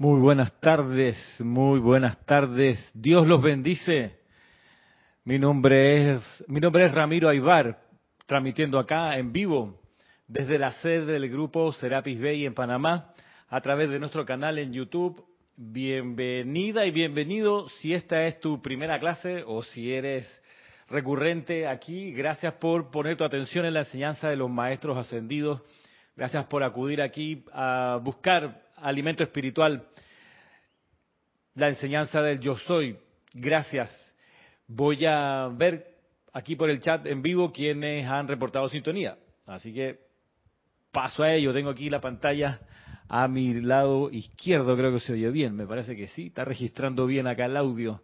[0.00, 2.90] Muy buenas tardes, muy buenas tardes.
[2.94, 4.18] Dios los bendice.
[5.24, 7.78] Mi nombre es, mi nombre es Ramiro Aybar,
[8.24, 9.78] transmitiendo acá en vivo
[10.26, 13.12] desde la sede del grupo Serapis Bay en Panamá,
[13.46, 15.22] a través de nuestro canal en YouTube.
[15.54, 20.26] Bienvenida y bienvenido si esta es tu primera clase o si eres
[20.88, 22.14] recurrente aquí.
[22.14, 25.62] Gracias por poner tu atención en la enseñanza de los maestros ascendidos.
[26.16, 29.86] Gracias por acudir aquí a buscar alimento espiritual,
[31.54, 32.96] la enseñanza del yo soy.
[33.32, 33.90] Gracias.
[34.66, 35.86] Voy a ver
[36.32, 39.16] aquí por el chat en vivo quienes han reportado sintonía.
[39.46, 39.98] Así que
[40.92, 41.52] paso a ello.
[41.52, 42.60] Tengo aquí la pantalla
[43.08, 45.56] a mi lado izquierdo, creo que se oye bien.
[45.56, 48.02] Me parece que sí, está registrando bien acá el audio.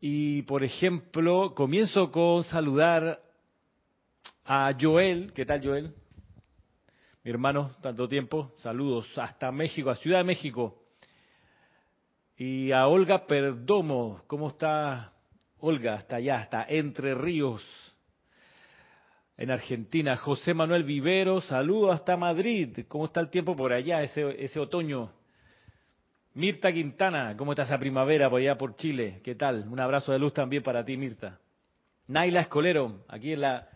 [0.00, 3.20] Y por ejemplo, comienzo con saludar
[4.44, 5.32] a Joel.
[5.32, 5.94] ¿Qué tal, Joel?
[7.28, 8.54] Mi hermano, tanto tiempo.
[8.56, 10.82] Saludos hasta México, a Ciudad de México.
[12.38, 14.22] Y a Olga Perdomo.
[14.26, 15.12] ¿Cómo está
[15.58, 15.96] Olga?
[15.96, 17.62] Hasta allá, hasta Entre Ríos,
[19.36, 20.16] en Argentina.
[20.16, 22.86] José Manuel Vivero, saludos hasta Madrid.
[22.88, 25.12] ¿Cómo está el tiempo por allá, ese, ese otoño?
[26.32, 29.20] Mirta Quintana, ¿cómo está esa primavera por allá por Chile?
[29.22, 29.68] ¿Qué tal?
[29.68, 31.38] Un abrazo de luz también para ti, Mirta.
[32.06, 33.68] Naila Escolero, aquí en la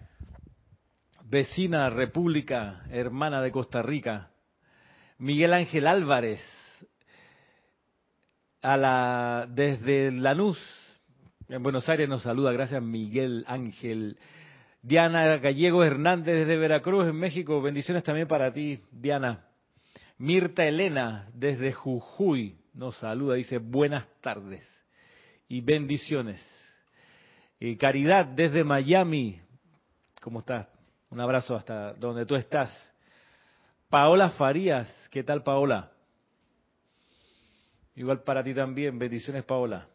[1.33, 4.29] vecina República Hermana de Costa Rica.
[5.17, 6.43] Miguel Ángel Álvarez,
[8.61, 10.59] a la, desde Lanús,
[11.49, 14.19] en Buenos Aires nos saluda, gracias Miguel Ángel.
[14.83, 19.47] Diana Gallego Hernández desde Veracruz, en México, bendiciones también para ti, Diana.
[20.19, 24.69] Mirta Elena desde Jujuy nos saluda, dice buenas tardes
[25.49, 26.45] y bendiciones.
[27.59, 29.41] Y Caridad desde Miami,
[30.21, 30.72] ¿cómo estás?
[31.13, 32.71] Un abrazo hasta donde tú estás.
[33.91, 35.93] Paola Farías, ¿qué tal Paola?
[37.97, 39.87] Igual para ti también, bendiciones Paola.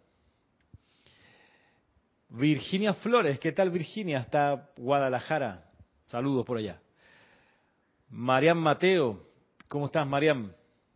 [2.29, 4.19] Virginia Flores, ¿qué tal Virginia?
[4.19, 5.63] Hasta Guadalajara.
[6.05, 6.79] Saludos por allá.
[8.09, 9.25] Marian Mateo,
[9.67, 10.51] ¿Cómo estás, Mariam?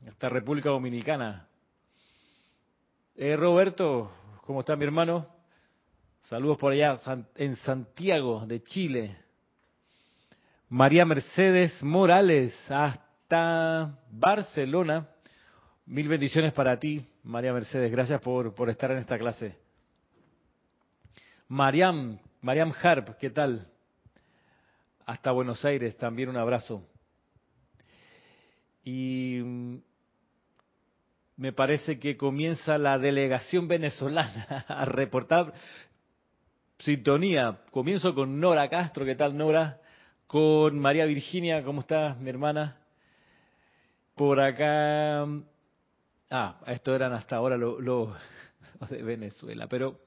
[0.06, 1.50] Esta República Dominicana.
[3.16, 4.12] Eh, Roberto,
[4.46, 5.26] ¿cómo está mi hermano?
[6.30, 6.94] Saludos por allá
[7.36, 9.21] en Santiago de Chile.
[10.72, 15.06] María Mercedes Morales, hasta Barcelona.
[15.86, 17.92] Mil bendiciones para ti, María Mercedes.
[17.92, 19.58] Gracias por, por estar en esta clase.
[21.50, 23.68] Mariam, Mariam Harp, ¿qué tal?
[25.06, 26.88] Hasta Buenos Aires, también un abrazo.
[28.86, 29.76] Y mm,
[31.36, 35.54] me parece que comienza la delegación venezolana a reportar
[36.80, 37.60] sintonía.
[37.72, 39.81] Comienzo con Nora Castro, ¿qué tal Nora?
[40.32, 42.78] Con María Virginia, ¿cómo estás, mi hermana?
[44.16, 45.44] Por acá, mm,
[46.30, 48.16] ah, esto eran hasta ahora los lo,
[48.90, 50.00] de Venezuela, pero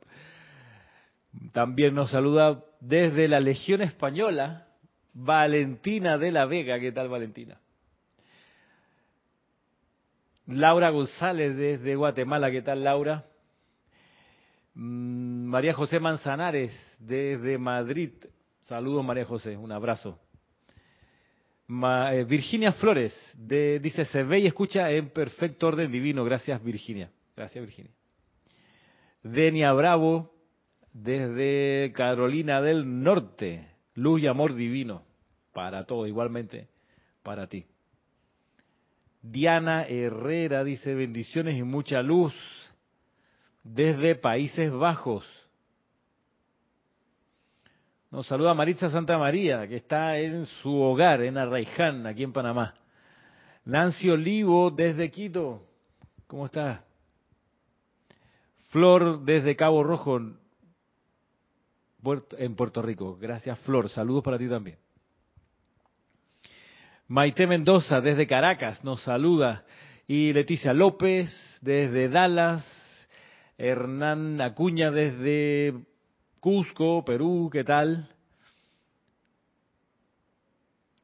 [1.53, 4.67] también nos saluda desde la Legión Española,
[5.13, 7.61] Valentina de la Vega, ¿qué tal Valentina?
[10.47, 13.27] Laura González desde Guatemala, ¿qué tal Laura?
[14.73, 18.15] Mm, María José Manzanares desde Madrid,
[18.65, 20.19] saludos María José, un abrazo.
[21.69, 27.11] Eh, Virginia Flores de, dice, se ve y escucha en perfecto orden divino, gracias Virginia,
[27.37, 27.93] gracias Virginia.
[29.23, 30.31] Denia Bravo
[30.93, 35.03] desde Carolina del Norte, luz y amor divino
[35.53, 36.69] para todo, igualmente
[37.23, 37.67] para ti.
[39.23, 42.35] Diana Herrera dice bendiciones y mucha luz
[43.63, 45.27] desde Países Bajos.
[48.15, 52.73] Nos saluda Maritza Santa María, que está en su hogar, en Arraiján, aquí en Panamá.
[53.65, 55.67] Nancy Olivo desde Quito.
[56.29, 56.85] ¿Cómo está?
[58.71, 60.21] Flor desde Cabo Rojo,
[62.39, 63.17] en Puerto Rico.
[63.17, 63.89] Gracias, Flor.
[63.89, 64.79] Saludos para ti también.
[67.09, 69.65] Maite Mendoza desde Caracas nos saluda.
[70.07, 72.65] Y Leticia López desde Dallas.
[73.59, 75.75] Hernán Acuña desde
[76.45, 78.07] Cusco, Perú, ¿qué tal?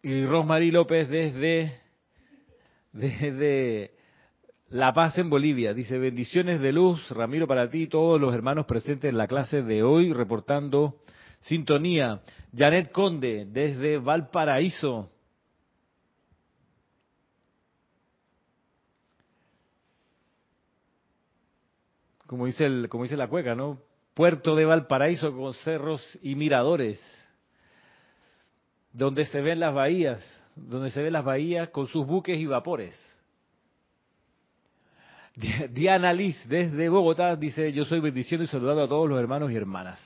[0.02, 1.80] Y Rosmarie López desde,
[2.92, 3.92] desde
[4.68, 5.72] La Paz en Bolivia.
[5.72, 9.62] Dice, bendiciones de luz, Ramiro, para ti y todos los hermanos presentes en la clase
[9.62, 11.00] de hoy, reportando
[11.40, 12.20] sintonía.
[12.54, 15.10] Janet Conde desde Valparaíso.
[22.26, 23.89] como dice, el, como dice la cueca, ¿no?
[24.20, 27.00] Puerto de Valparaíso con cerros y miradores,
[28.92, 30.22] donde se ven las bahías,
[30.54, 32.94] donde se ven las bahías con sus buques y vapores.
[35.70, 39.56] Diana Liz desde Bogotá dice, yo soy bendiciendo y saludando a todos los hermanos y
[39.56, 39.98] hermanas.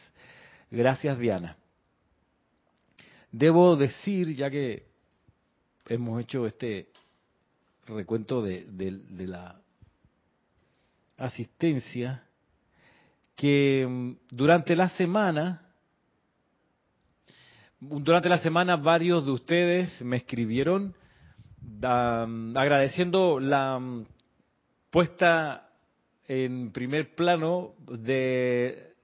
[0.70, 1.56] Gracias Diana.
[3.32, 4.86] Debo decir, ya que
[5.88, 6.86] hemos hecho este
[7.88, 9.60] recuento de, de la
[11.16, 12.22] asistencia,
[13.36, 15.62] que mm, durante la semana,
[17.80, 20.94] durante la semana varios de ustedes me escribieron
[21.82, 24.06] agradeciendo la mm,
[24.90, 25.68] puesta
[26.26, 28.94] en primer plano de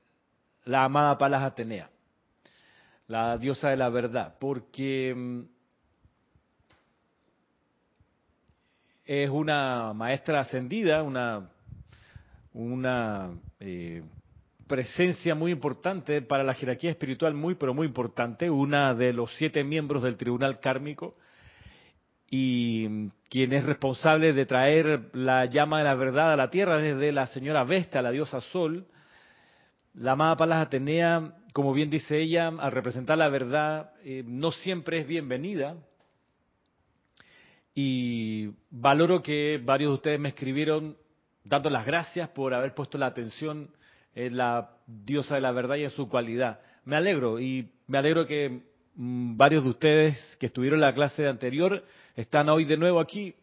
[0.64, 1.90] la amada Palas Atenea,
[3.08, 5.40] la diosa de la verdad, porque mm,
[9.04, 11.50] es una maestra ascendida, una,
[12.52, 14.02] una eh,
[14.70, 19.64] presencia muy importante para la jerarquía espiritual, muy pero muy importante, una de los siete
[19.64, 21.17] miembros del tribunal kármico,
[22.31, 27.11] y quien es responsable de traer la llama de la verdad a la tierra desde
[27.11, 28.87] la señora Vesta, la diosa Sol.
[29.94, 35.00] La amada Palas Atenea, como bien dice ella, al representar la verdad, eh, no siempre
[35.00, 35.75] es bienvenida.
[37.75, 40.96] Y valoro que varios de ustedes me escribieron
[41.43, 43.70] dando las gracias por haber puesto la atención
[44.14, 46.60] en la diosa de la verdad y en su cualidad.
[46.84, 48.62] Me alegro y me alegro que
[48.94, 51.84] mm, varios de ustedes que estuvieron en la clase anterior
[52.16, 53.34] están hoy de nuevo aquí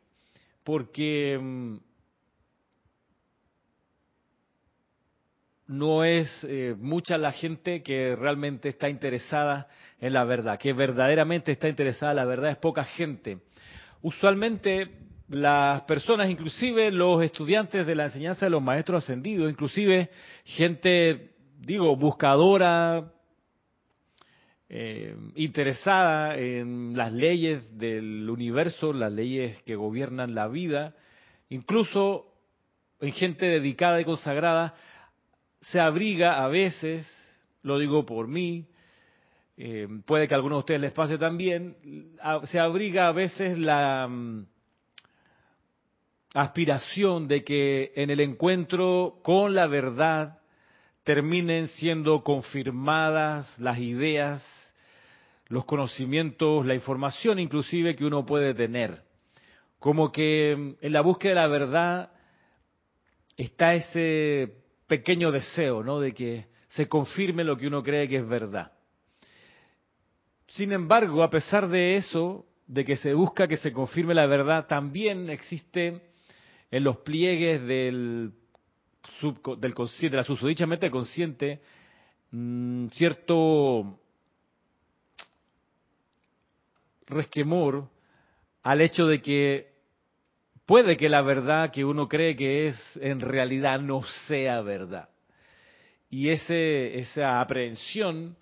[0.63, 1.77] porque mm,
[5.67, 9.67] no es eh, mucha la gente que realmente está interesada
[9.99, 13.39] en la verdad, que verdaderamente está interesada en la verdad, es poca gente.
[14.01, 14.89] Usualmente
[15.29, 20.09] las personas, inclusive los estudiantes de la enseñanza de los maestros ascendidos, inclusive
[20.45, 23.11] gente, digo, buscadora,
[24.69, 30.95] eh, interesada en las leyes del universo, las leyes que gobiernan la vida,
[31.49, 32.33] incluso
[33.01, 34.75] en gente dedicada y consagrada,
[35.61, 37.05] se abriga a veces,
[37.63, 38.67] lo digo por mí,
[39.57, 41.75] eh, puede que a algunos de ustedes les pase también,
[42.45, 44.45] se abriga a veces la mm,
[46.41, 50.39] aspiración de que en el encuentro con la verdad
[51.03, 54.45] terminen siendo confirmadas las ideas
[55.49, 59.01] los conocimientos, la información inclusive que uno puede tener.
[59.79, 62.11] Como que en la búsqueda de la verdad
[63.37, 64.53] está ese
[64.87, 65.99] pequeño deseo, ¿no?
[65.99, 68.71] De que se confirme lo que uno cree que es verdad.
[70.47, 74.67] Sin embargo, a pesar de eso, de que se busca que se confirme la verdad,
[74.67, 76.01] también existe
[76.71, 78.31] en los pliegues de
[80.11, 81.61] la susodicha mente consciente
[82.31, 83.99] mm, cierto
[87.07, 87.89] resquemor
[88.63, 89.71] al hecho de que
[90.65, 95.09] puede que la verdad que uno cree que es en realidad no sea verdad.
[96.09, 98.37] Y esa aprehensión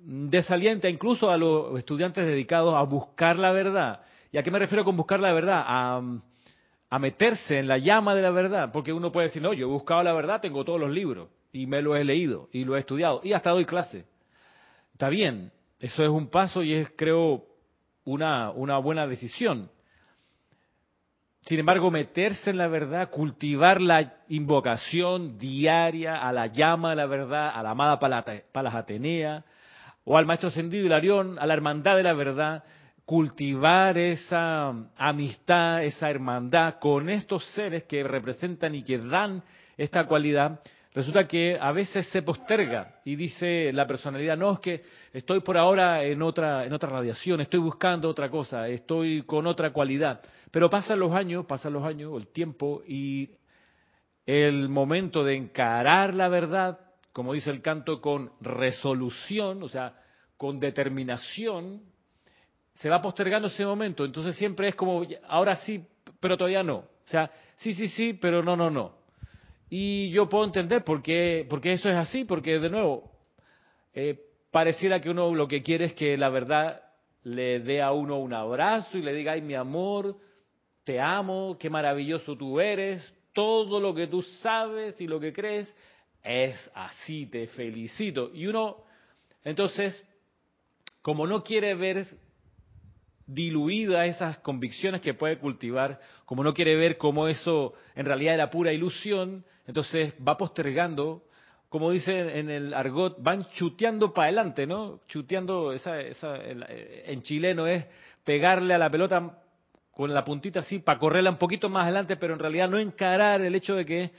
[0.00, 4.02] desalienta incluso a los estudiantes dedicados a buscar la verdad.
[4.32, 5.62] ¿Y a qué me refiero con buscar la verdad?
[5.66, 6.02] A,
[6.94, 8.70] a meterse en la llama de la verdad.
[8.72, 11.66] Porque uno puede decir, no, yo he buscado la verdad, tengo todos los libros y
[11.66, 14.04] me lo he leído y lo he estudiado y hasta doy clase.
[14.92, 15.50] Está bien,
[15.80, 17.46] eso es un paso y es, creo,
[18.04, 19.72] una, una buena decisión.
[21.40, 27.06] Sin embargo, meterse en la verdad, cultivar la invocación diaria a la llama de la
[27.06, 29.44] verdad, a la amada Palas Atenea,
[30.04, 32.62] o al Maestro Ascendido Hilarión, a la hermandad de la verdad,
[33.04, 39.42] cultivar esa amistad, esa hermandad con estos seres que representan y que dan
[39.76, 40.60] esta cualidad,
[40.94, 44.82] resulta que a veces se posterga y dice la personalidad, no, es que
[45.12, 49.72] estoy por ahora en otra, en otra radiación, estoy buscando otra cosa, estoy con otra
[49.72, 50.22] cualidad.
[50.50, 53.30] Pero pasan los años, pasan los años, el tiempo y
[54.24, 56.78] el momento de encarar la verdad,
[57.12, 60.00] como dice el canto, con resolución, o sea,
[60.38, 61.82] con determinación,
[62.74, 64.04] se va postergando ese momento.
[64.04, 65.84] Entonces siempre es como, ahora sí,
[66.20, 66.76] pero todavía no.
[66.76, 68.92] O sea, sí, sí, sí, pero no, no, no.
[69.70, 73.10] Y yo puedo entender por qué, porque eso es así, porque de nuevo,
[73.92, 74.18] eh,
[74.50, 76.82] pareciera que uno lo que quiere es que la verdad
[77.24, 80.16] le dé a uno un abrazo y le diga, ay mi amor,
[80.84, 85.74] te amo, qué maravilloso tú eres, todo lo que tú sabes y lo que crees
[86.22, 88.30] es así, te felicito.
[88.32, 88.84] Y uno,
[89.42, 90.06] entonces,
[91.02, 92.06] como no quiere ver
[93.26, 98.50] diluida esas convicciones que puede cultivar, como no quiere ver cómo eso en realidad era
[98.50, 101.24] pura ilusión, entonces va postergando,
[101.68, 105.00] como dice en el argot, van chuteando para adelante, ¿no?
[105.08, 107.86] Chuteando, esa, esa, en chileno es
[108.24, 109.38] pegarle a la pelota
[109.90, 113.40] con la puntita así para correrla un poquito más adelante, pero en realidad no encarar
[113.40, 114.10] el hecho de que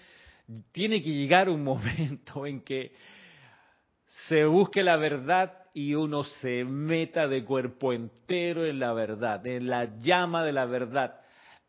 [0.71, 2.93] tiene que llegar un momento en que
[4.27, 9.67] se busque la verdad y uno se meta de cuerpo entero en la verdad, en
[9.67, 11.19] la llama de la verdad,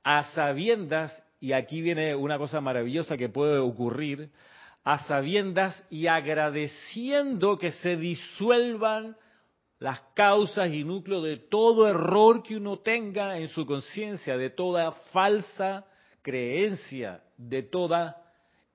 [0.05, 4.31] a sabiendas, y aquí viene una cosa maravillosa que puede ocurrir,
[4.85, 9.17] a sabiendas y agradeciendo que se disuelvan
[9.81, 14.93] las causas y núcleos de todo error que uno tenga en su conciencia, de toda
[15.13, 15.85] falsa
[16.23, 18.23] creencia, de toda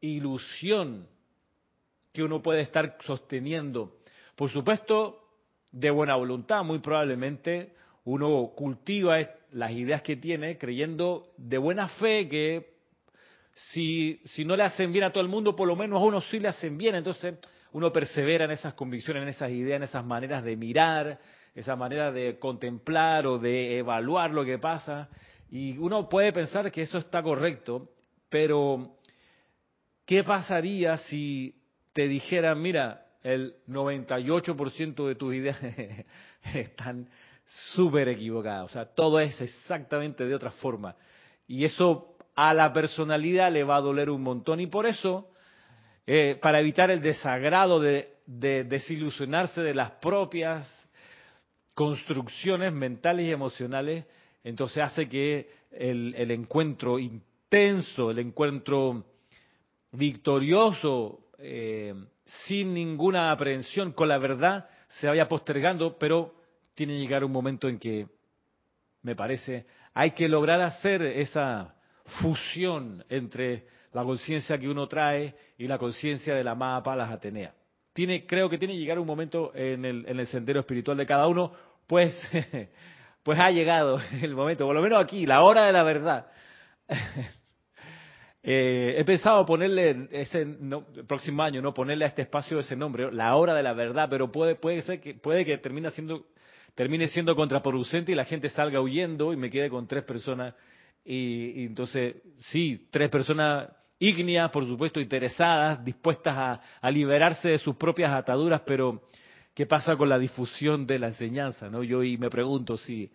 [0.01, 1.07] ilusión
[2.11, 3.95] que uno puede estar sosteniendo.
[4.35, 5.20] Por supuesto,
[5.71, 7.73] de buena voluntad, muy probablemente
[8.03, 9.17] uno cultiva
[9.51, 12.71] las ideas que tiene creyendo de buena fe que
[13.53, 16.21] si, si no le hacen bien a todo el mundo, por lo menos a uno
[16.21, 16.95] sí le hacen bien.
[16.95, 17.35] Entonces
[17.73, 21.19] uno persevera en esas convicciones, en esas ideas, en esas maneras de mirar,
[21.53, 25.09] esa manera de contemplar o de evaluar lo que pasa.
[25.49, 27.89] Y uno puede pensar que eso está correcto,
[28.29, 28.97] pero
[30.05, 31.55] ¿qué pasaría si
[31.93, 35.59] te dijeran, mira, el 98% de tus ideas
[36.53, 37.09] están
[37.73, 38.65] súper equivocadas?
[38.65, 40.95] O sea, todo es exactamente de otra forma.
[41.47, 44.59] Y eso a la personalidad le va a doler un montón.
[44.59, 45.29] Y por eso,
[46.07, 50.67] eh, para evitar el desagrado de, desilusionarse de las propias
[51.73, 54.05] construcciones mentales y emocionales,
[54.43, 59.05] entonces hace que el, el encuentro intenso, el encuentro
[59.91, 61.93] victorioso, eh,
[62.45, 66.33] sin ninguna aprehensión con la verdad, se vaya postergando, pero
[66.73, 68.07] tiene que llegar un momento en que,
[69.01, 71.75] me parece, hay que lograr hacer esa
[72.21, 77.53] fusión entre la conciencia que uno trae y la conciencia de la amada Palas Atenea.
[77.93, 81.05] Tiene, creo que tiene que llegar un momento en el, en el sendero espiritual de
[81.05, 81.51] cada uno,
[81.87, 82.15] pues,
[83.23, 86.27] pues ha llegado el momento, por lo menos aquí, la hora de la verdad.
[88.43, 93.11] Eh, he pensado ponerle ese el próximo año, no ponerle a este espacio ese nombre,
[93.11, 96.25] la hora de la verdad, pero puede puede ser que puede que termine siendo
[96.73, 100.55] termine siendo contraproducente y la gente salga huyendo y me quede con tres personas
[101.03, 102.15] y, entonces,
[102.51, 103.69] sí, tres personas
[103.99, 109.09] ígneas, por supuesto, interesadas, dispuestas a, a, liberarse de sus propias ataduras, pero
[109.53, 111.69] ¿qué pasa con la difusión de la enseñanza?
[111.69, 111.83] ¿no?
[111.83, 113.11] Yo y me pregunto si,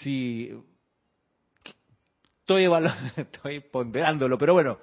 [0.00, 0.50] si
[2.44, 2.66] estoy,
[3.16, 4.78] estoy ponderándolo, pero bueno,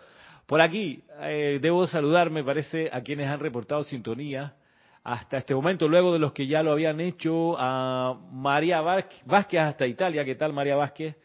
[0.47, 4.55] por aquí eh, debo saludar, me parece, a quienes han reportado sintonía
[5.03, 9.87] hasta este momento, luego de los que ya lo habían hecho, a María Vázquez hasta
[9.87, 11.15] Italia, ¿qué tal María Vázquez?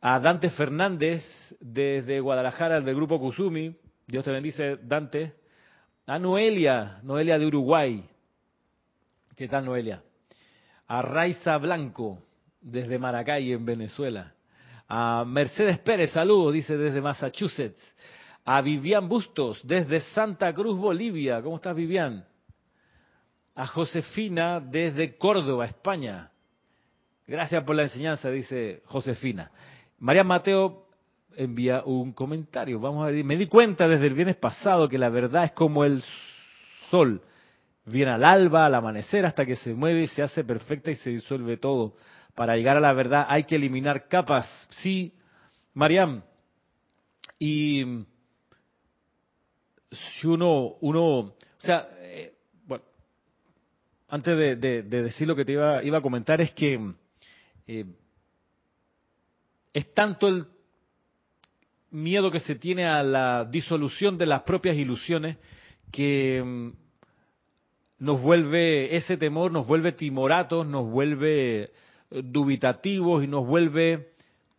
[0.00, 1.24] a Dante Fernández
[1.58, 3.74] desde Guadalajara, del grupo Kusumi,
[4.06, 5.34] Dios te bendice, Dante,
[6.06, 8.04] a Noelia, Noelia de Uruguay,
[9.36, 10.02] ¿qué tal Noelia?
[10.86, 12.22] A Raiza Blanco,
[12.60, 14.34] desde Maracay, en Venezuela,
[14.88, 17.80] a Mercedes Pérez, saludos, dice desde Massachusetts,
[18.44, 22.24] a Vivian Bustos, desde Santa Cruz, Bolivia, ¿cómo estás Vivian?
[23.54, 26.30] A Josefina, desde Córdoba, España.
[27.26, 29.50] Gracias por la enseñanza, dice Josefina.
[29.98, 30.86] María Mateo
[31.36, 32.80] envía un comentario.
[32.80, 35.84] Vamos a ver, me di cuenta desde el viernes pasado que la verdad es como
[35.84, 36.02] el
[36.90, 37.20] sol.
[37.84, 41.10] Viene al alba, al amanecer, hasta que se mueve y se hace perfecta y se
[41.10, 41.94] disuelve todo.
[42.38, 44.46] Para llegar a la verdad hay que eliminar capas.
[44.70, 45.12] Sí,
[45.74, 46.22] Mariam.
[47.36, 48.04] Y
[49.90, 52.84] si uno, uno, o sea, eh, bueno,
[54.06, 56.92] antes de, decir lo que te iba, iba a comentar es que
[57.66, 57.86] eh,
[59.72, 60.46] es tanto el
[61.90, 65.38] miedo que se tiene a la disolución de las propias ilusiones
[65.90, 66.68] que mm,
[67.98, 71.72] nos vuelve, ese temor nos vuelve timoratos, nos vuelve
[72.10, 74.12] dubitativos y nos vuelve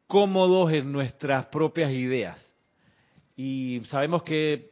[0.07, 2.39] cómodos en nuestras propias ideas.
[3.35, 4.71] Y sabemos que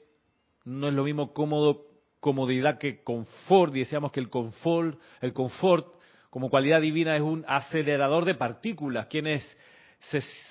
[0.65, 1.85] no es lo mismo cómodo,
[2.19, 5.95] comodidad que confort, y decíamos que el confort, el confort
[6.29, 9.07] como cualidad divina es un acelerador de partículas.
[9.07, 9.43] Quienes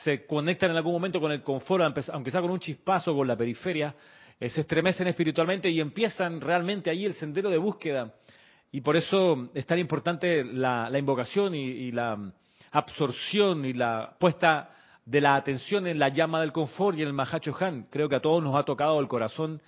[0.02, 3.36] se, conectan en algún momento con el confort, aunque sea con un chispazo con la
[3.36, 3.94] periferia,
[4.38, 8.14] eh, se estremecen espiritualmente y empiezan realmente ahí el sendero de búsqueda.
[8.72, 12.32] Y por eso es tan importante la, invocación y, la
[12.72, 14.70] absorción y la puesta
[15.04, 17.84] de la atención en la llama del confort y en el Mahacho Han.
[17.90, 19.62] Creo que a todos nos ha tocado el corazón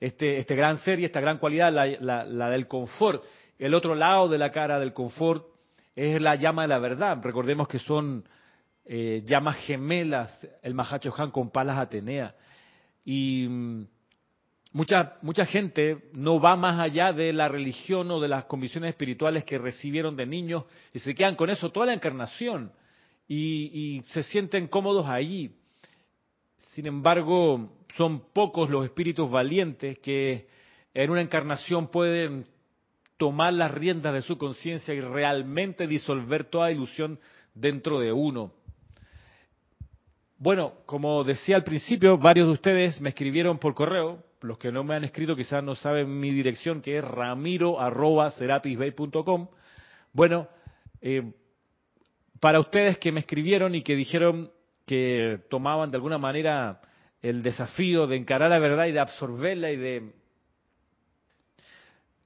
[0.00, 3.22] este, este gran ser y esta gran cualidad, la, del confort.
[3.58, 5.46] El otro lado de la cara del confort
[5.94, 7.18] es la llama de la verdad.
[7.22, 8.24] Recordemos que son
[8.84, 12.34] eh, llamas gemelas, el Mahacho Han con palas Atenea.
[13.04, 13.86] Y mm,
[14.72, 19.44] mucha, mucha gente no va más allá de la religión o de las convicciones espirituales
[19.44, 22.72] que recibieron de niños y se quedan con eso toda la encarnación.
[23.28, 25.54] y, y se sienten cómodos allí.
[26.74, 30.48] Sin embargo, son pocos los espíritus valientes que
[30.94, 32.44] en una encarnación pueden
[33.16, 37.20] tomar las riendas de su conciencia y realmente disolver toda ilusión
[37.54, 38.52] dentro de uno.
[40.38, 44.24] Bueno, como decía al principio, varios de ustedes me escribieron por correo.
[44.42, 49.48] Los que no me han escrito quizás no saben mi dirección, que es ramiro.serapisbay.com.
[50.12, 50.48] Bueno,
[51.02, 51.32] eh,
[52.40, 54.50] para ustedes que me escribieron y que dijeron
[54.86, 56.80] que tomaban de alguna manera
[57.20, 60.12] el desafío de encarar la verdad y de absorberla y de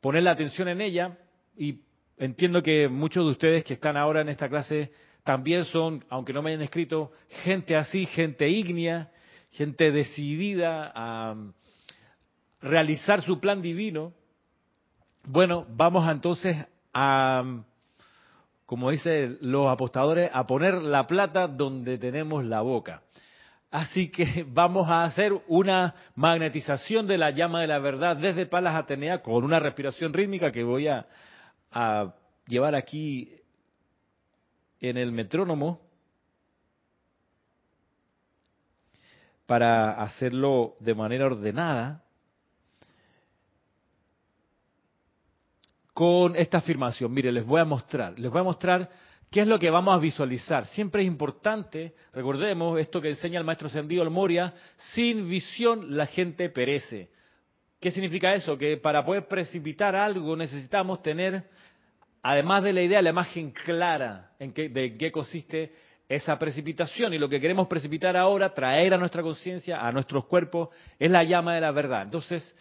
[0.01, 1.19] poner la atención en ella,
[1.57, 1.81] y
[2.19, 4.93] entiendo que muchos de ustedes que están ahora en esta clase
[5.25, 7.11] también son, aunque no me hayan escrito,
[7.43, 9.11] gente así, gente ígnea,
[9.51, 11.35] gente decidida a
[12.65, 14.13] realizar su plan divino.
[15.27, 16.57] Bueno, vamos entonces
[16.93, 17.63] a,
[18.67, 23.03] como dicen los apostadores, a poner la plata donde tenemos la boca.
[23.71, 28.75] Así que vamos a hacer una magnetización de la llama de la verdad desde Palas
[28.75, 31.07] Atenea con una respiración rítmica que voy a,
[31.71, 32.15] a
[32.47, 33.31] llevar aquí
[34.81, 35.81] en el metrónomo
[39.47, 42.04] para hacerlo de manera ordenada
[45.95, 47.13] con esta afirmación.
[47.15, 48.91] Mire, les voy a mostrar, les voy a mostrar
[49.31, 50.67] qué es lo que vamos a visualizar.
[50.67, 54.53] Siempre es importante, recordemos esto que enseña el maestro Sendido Moria,
[54.95, 57.09] sin visión la gente perece.
[57.81, 58.59] ¿Qué significa eso?
[58.59, 61.45] Que para poder precipitar algo necesitamos tener
[62.23, 65.73] además de la idea, la imagen clara en de qué consiste
[66.09, 67.13] esa precipitación.
[67.13, 71.23] Y lo que queremos precipitar ahora, traer a nuestra conciencia, a nuestros cuerpos, es la
[71.23, 72.03] llama de la verdad.
[72.03, 72.57] Entonces,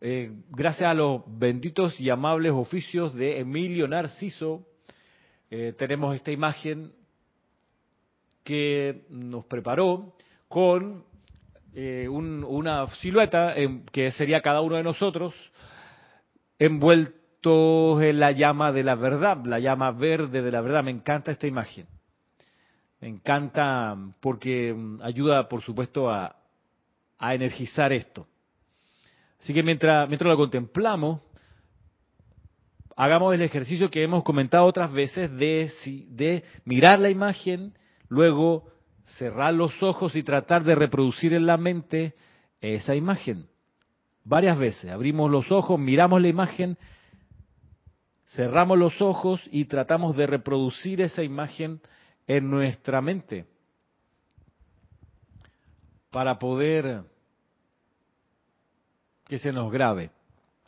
[0.00, 4.64] eh, gracias a los benditos y amables oficios de Emilio Narciso,
[5.50, 6.92] eh, tenemos esta imagen
[8.44, 10.14] que nos preparó
[10.46, 11.04] con
[11.74, 13.54] eh, una silueta
[13.92, 15.34] que sería cada uno de nosotros
[16.58, 20.84] envuelto en la llama de la verdad, la llama verde de la verdad.
[20.84, 21.86] Me encanta esta imagen.
[23.00, 26.34] Me encanta porque mm, ayuda, por supuesto, a
[27.20, 28.26] energizar esto.
[29.40, 31.20] Así que mientras, mientras lo contemplamos,
[32.96, 35.70] hagamos el ejercicio que hemos comentado otras veces de,
[36.08, 37.74] de mirar la imagen,
[38.08, 38.70] luego
[39.16, 42.14] cerrar los ojos y tratar de reproducir en la mente
[42.60, 43.46] esa imagen.
[44.24, 46.76] Varias veces abrimos los ojos, miramos la imagen
[48.34, 51.80] cerramos los ojos y tratamos de reproducir esa imagen
[52.26, 53.46] en nuestra mente
[56.10, 57.04] para poder
[59.28, 60.10] que se nos grabe.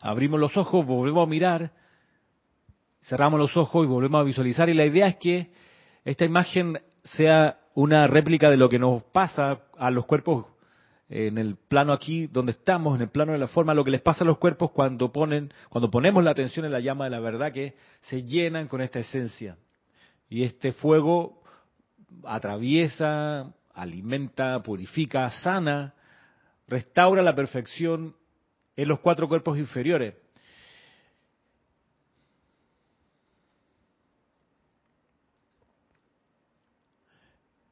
[0.00, 1.72] Abrimos los ojos, volvemos a mirar,
[3.02, 4.68] cerramos los ojos y volvemos a visualizar.
[4.68, 5.50] Y la idea es que
[6.04, 10.46] esta imagen sea una réplica de lo que nos pasa a los cuerpos
[11.08, 14.00] en el plano aquí donde estamos, en el plano de la forma, lo que les
[14.00, 17.20] pasa a los cuerpos cuando ponen, cuando ponemos la atención en la llama de la
[17.20, 19.56] verdad, que se llenan con esta esencia.
[20.28, 21.42] Y este fuego
[22.24, 25.94] atraviesa, alimenta, purifica, sana,
[26.68, 28.14] restaura la perfección
[28.80, 30.14] en los cuatro cuerpos inferiores.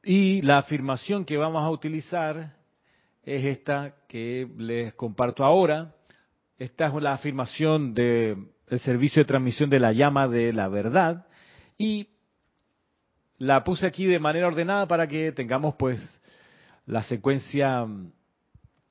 [0.03, 2.55] Y la afirmación que vamos a utilizar
[3.23, 5.95] es esta que les comparto ahora.
[6.59, 11.25] Esta es la afirmación del servicio de transmisión de la llama de la verdad
[11.75, 12.07] y
[13.39, 15.99] la puse aquí de manera ordenada para que tengamos pues
[16.85, 17.87] la secuencia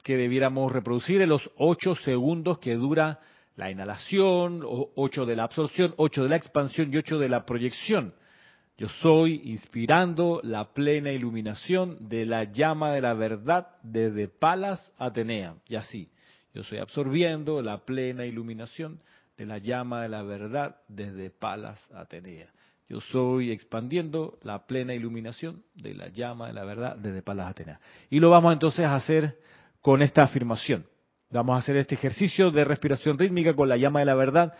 [0.09, 3.21] que debiéramos reproducir en los ocho segundos que dura
[3.57, 8.15] la inhalación, ocho de la absorción, ocho de la expansión y ocho de la proyección.
[8.79, 15.57] Yo soy inspirando la plena iluminación de la llama de la verdad desde Palas Atenea.
[15.69, 16.09] Y así,
[16.55, 19.03] yo estoy absorbiendo la plena iluminación
[19.37, 22.49] de la llama de la verdad desde Palas Atenea.
[22.89, 27.79] Yo soy expandiendo la plena iluminación de la llama de la verdad desde Palas Atenea.
[28.09, 29.37] Y lo vamos entonces a hacer
[29.89, 30.87] con esta afirmación.
[31.31, 34.53] Vamos a hacer este ejercicio de respiración rítmica con la llama de la verdad,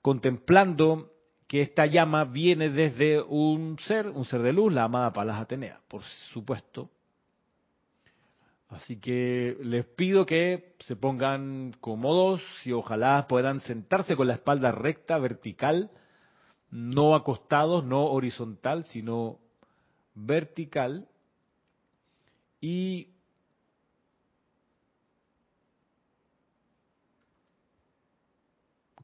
[0.00, 1.10] contemplando
[1.48, 5.80] que esta llama viene desde un ser, un ser de luz, la amada Palas Atenea,
[5.88, 6.02] por
[6.32, 6.88] supuesto.
[8.68, 14.70] Así que les pido que se pongan cómodos y ojalá puedan sentarse con la espalda
[14.70, 15.90] recta, vertical,
[16.70, 19.40] no acostados, no horizontal, sino
[20.14, 21.08] vertical.
[22.60, 23.08] Y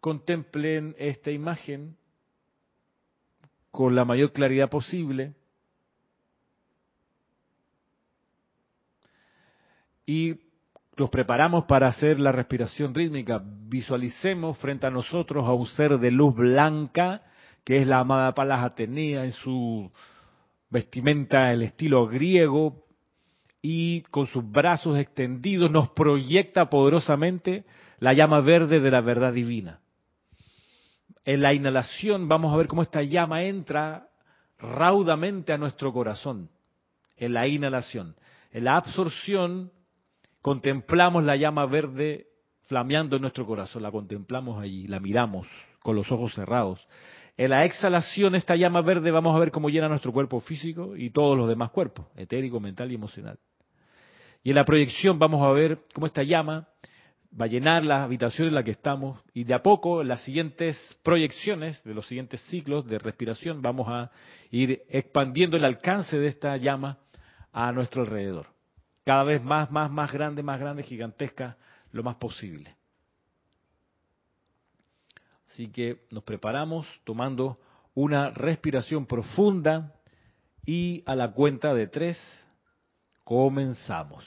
[0.06, 1.96] contemplen esta imagen
[3.72, 5.34] con la mayor claridad posible.
[10.06, 10.36] Y
[10.94, 13.42] los preparamos para hacer la respiración rítmica.
[13.44, 17.24] Visualicemos frente a nosotros a un ser de luz blanca,
[17.64, 19.90] que es la amada Palas Atenea en su
[20.70, 22.86] vestimenta del estilo griego,
[23.60, 27.64] y con sus brazos extendidos nos proyecta poderosamente
[27.98, 29.80] la llama verde de la verdad divina.
[31.26, 34.08] En la inhalación vamos a ver cómo esta llama entra
[34.60, 36.48] raudamente a nuestro corazón,
[37.16, 38.14] en la inhalación.
[38.52, 39.72] En la absorción
[40.40, 42.28] contemplamos la llama verde
[42.66, 45.48] flameando en nuestro corazón, la contemplamos allí, la miramos
[45.80, 46.86] con los ojos cerrados.
[47.36, 51.10] En la exhalación, esta llama verde, vamos a ver cómo llena nuestro cuerpo físico y
[51.10, 53.36] todos los demás cuerpos, etérico, mental y emocional.
[54.44, 56.68] Y en la proyección vamos a ver cómo esta llama
[57.38, 60.76] va a llenar la habitación en la que estamos y de a poco las siguientes
[61.02, 64.10] proyecciones de los siguientes ciclos de respiración vamos a
[64.50, 66.98] ir expandiendo el alcance de esta llama
[67.52, 68.56] a nuestro alrededor
[69.06, 71.56] cada vez más, más, más grande, más grande, gigantesca,
[71.92, 72.74] lo más posible.
[75.48, 77.60] Así que nos preparamos tomando
[77.94, 79.94] una respiración profunda
[80.66, 82.18] y a la cuenta de tres
[83.22, 84.24] comenzamos.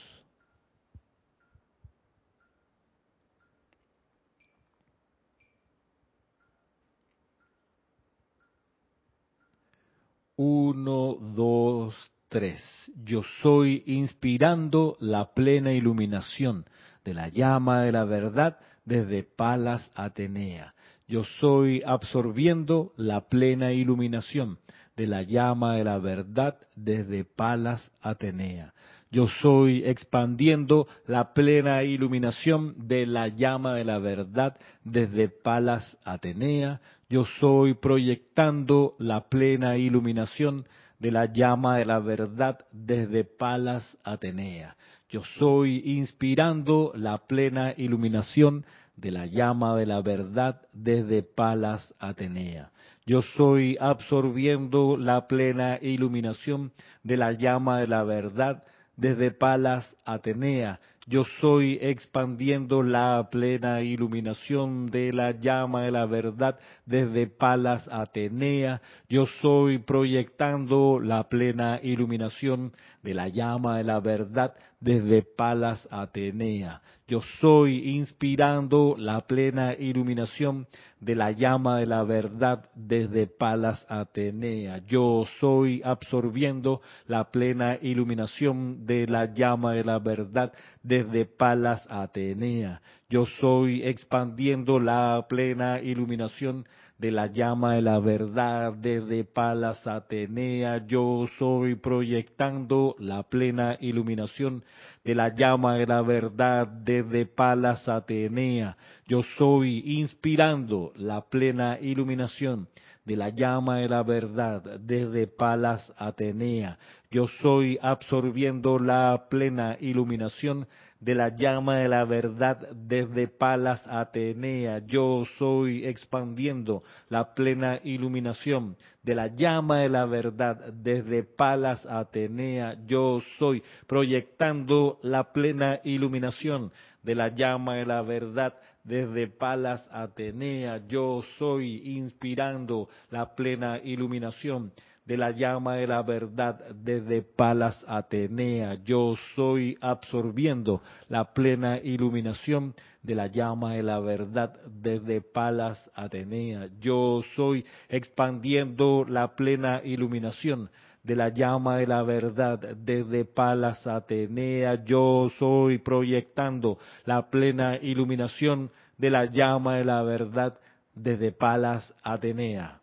[10.42, 11.94] Uno, dos,
[12.30, 12.64] tres.
[13.04, 16.64] Yo soy inspirando la plena iluminación
[17.04, 20.72] de la llama de la verdad desde Palas Atenea.
[21.06, 24.58] Yo soy absorbiendo la plena iluminación
[24.96, 28.72] de la llama de la verdad desde Palas Atenea.
[29.10, 36.80] Yo soy expandiendo la plena iluminación de la llama de la verdad desde Palas Atenea.
[37.10, 40.64] Yo soy proyectando la plena iluminación
[41.00, 44.76] de la llama de la verdad desde Palas Atenea.
[45.08, 52.70] Yo soy inspirando la plena iluminación de la llama de la verdad desde Palas Atenea.
[53.06, 56.70] Yo soy absorbiendo la plena iluminación
[57.02, 58.62] de la llama de la verdad
[58.96, 60.78] desde Palas Atenea
[61.10, 68.80] yo soy expandiendo la plena iluminación de la llama de la verdad desde Palas Atenea.
[69.08, 76.80] Yo soy proyectando la plena iluminación de la llama de la verdad desde Palas Atenea.
[77.08, 80.68] Yo soy inspirando la plena iluminación
[81.00, 84.78] de la llama de la verdad desde Palas Atenea.
[84.86, 92.82] Yo soy absorbiendo la plena iluminación de la llama de la verdad desde Palas Atenea.
[93.08, 96.66] Yo soy expandiendo la plena iluminación
[96.98, 100.86] de la llama de la verdad desde Palas Atenea.
[100.86, 104.62] Yo soy proyectando la plena iluminación
[105.04, 108.76] de la llama de la verdad desde Palas Atenea.
[109.06, 112.68] Yo soy inspirando la plena iluminación
[113.04, 116.78] de la llama de la verdad desde Palas Atenea.
[117.10, 120.68] Yo soy absorbiendo la plena iluminación
[121.00, 124.80] de la llama de la verdad desde Palas Atenea.
[124.86, 132.76] Yo soy expandiendo la plena iluminación de la llama de la verdad desde Palas Atenea.
[132.86, 136.70] Yo soy proyectando la plena iluminación
[137.02, 140.86] de la llama de la verdad desde Palas Atenea.
[140.86, 144.72] Yo soy inspirando la plena iluminación
[145.10, 148.74] de la llama de la verdad desde Palas Atenea.
[148.84, 156.68] Yo soy absorbiendo la plena iluminación de la llama de la verdad desde Palas Atenea.
[156.80, 160.70] Yo soy expandiendo la plena iluminación
[161.02, 164.84] de la llama de la verdad desde Palas Atenea.
[164.84, 170.56] Yo soy proyectando la plena iluminación de la llama de la verdad
[170.94, 172.79] desde Palas Atenea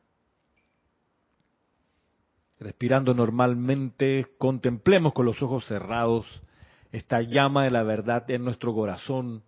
[2.59, 6.25] respirando normalmente, contemplemos con los ojos cerrados
[6.91, 9.43] esta llama de la verdad en nuestro corazón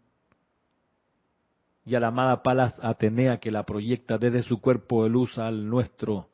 [1.86, 5.68] y a la amada Palas Atenea que la proyecta desde su cuerpo de luz al
[5.68, 6.28] nuestro.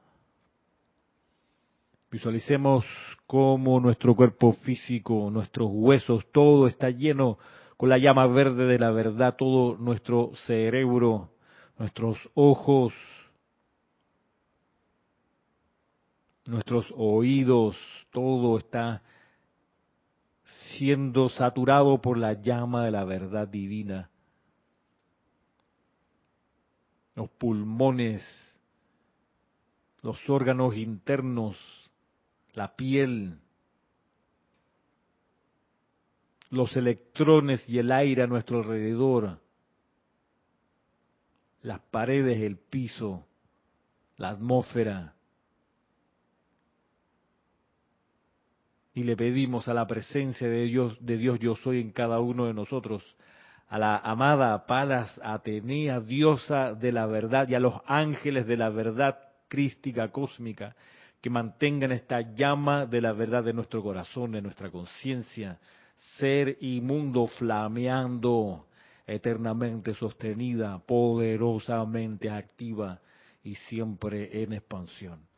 [2.12, 2.86] Visualicemos
[3.26, 7.38] cómo nuestro cuerpo físico, nuestros huesos, todo está lleno
[7.78, 11.30] con la llama verde de la verdad, todo nuestro cerebro,
[11.78, 12.94] nuestros ojos,
[16.46, 17.76] nuestros oídos,
[18.12, 19.02] todo está
[20.78, 24.10] siendo saturado por la llama de la verdad divina.
[27.16, 28.24] Los pulmones,
[30.02, 31.58] los órganos internos,
[32.54, 33.40] la piel,
[36.50, 39.40] los electrones y el aire a nuestro alrededor,
[41.62, 43.26] las paredes, el piso,
[44.18, 45.15] la atmósfera.
[48.96, 52.46] Y le pedimos a la presencia de Dios, de Dios yo soy en cada uno
[52.46, 53.04] de nosotros,
[53.68, 58.70] a la amada Palas Atenea, diosa de la verdad, y a los ángeles de la
[58.70, 60.78] verdad crística, cósmica,
[61.20, 65.60] que mantengan esta llama de la verdad de nuestro corazón, de nuestra conciencia,
[66.18, 68.68] ser y mundo flameando,
[69.06, 73.02] eternamente sostenida, poderosamente activa
[73.44, 75.35] y siempre en expansión.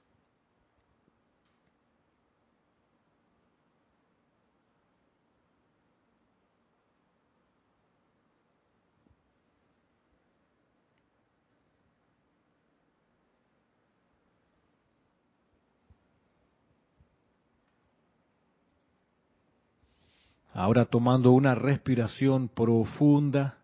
[20.57, 23.59] Ahora tomando una respiración profunda,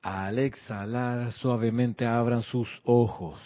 [0.00, 3.36] al exhalar suavemente abran sus ojos.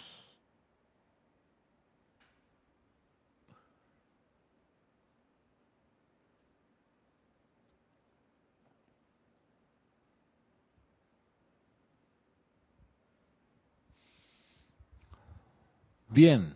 [16.07, 16.55] Bien.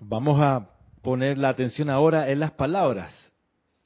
[0.00, 0.70] Vamos a
[1.02, 3.12] poner la atención ahora en las palabras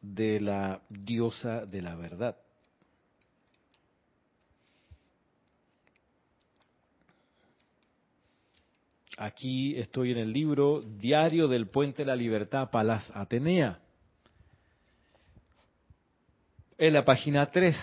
[0.03, 2.37] de la diosa de la verdad.
[9.17, 13.81] Aquí estoy en el libro Diario del Puente de la Libertad, Palas Atenea.
[16.77, 17.75] En la página 3.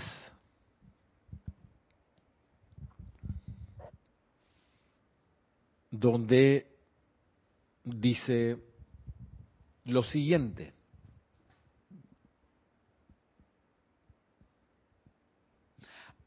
[5.89, 6.68] Donde
[7.95, 8.58] dice
[9.86, 10.73] lo siguiente.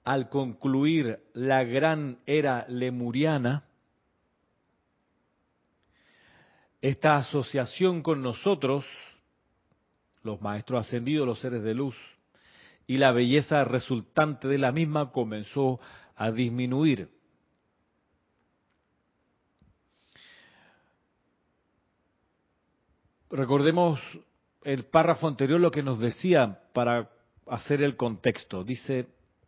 [0.04, 3.64] Al concluir la gran era lemuriana,
[6.80, 8.84] esta asociación con nosotros,
[10.24, 11.94] los maestros ascendidos, los seres de luz,
[12.88, 15.78] y la belleza resultante de la misma comenzó
[16.16, 17.21] a disminuir.
[23.32, 23.98] Recordemos
[24.62, 27.08] el párrafo anterior lo que nos decía para
[27.46, 28.62] hacer el contexto.
[28.62, 29.06] Dice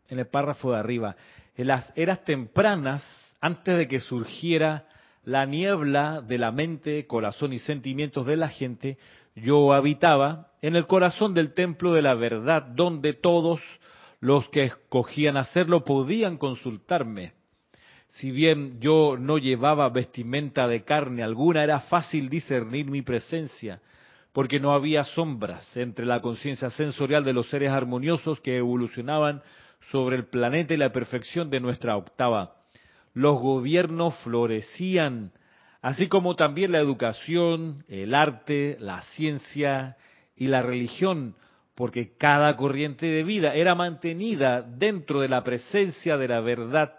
[0.09, 1.17] en el párrafo de arriba,
[1.55, 3.05] en las eras tempranas,
[3.43, 4.89] antes de que surgiera
[5.23, 8.97] la niebla de la mente, corazón y sentimientos de la gente,
[9.35, 13.61] yo habitaba en el corazón del templo de la verdad, donde todos
[14.19, 17.35] los que escogían hacerlo podían consultarme.
[18.15, 23.81] Si bien yo no llevaba vestimenta de carne alguna, era fácil discernir mi presencia,
[24.33, 29.43] porque no había sombras entre la conciencia sensorial de los seres armoniosos que evolucionaban
[29.91, 32.55] sobre el planeta y la perfección de nuestra octava.
[33.15, 35.33] Los gobiernos florecían,
[35.83, 39.97] así como también la educación, el arte, la ciencia
[40.37, 41.35] y la religión,
[41.75, 46.95] porque cada corriente de vida era mantenida dentro de la presencia de la verdad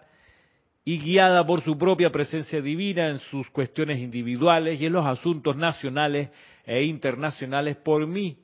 [0.88, 5.56] y guiada por su propia presencia divina en sus cuestiones individuales y en los asuntos
[5.56, 6.30] nacionales
[6.64, 8.38] e internacionales por mí.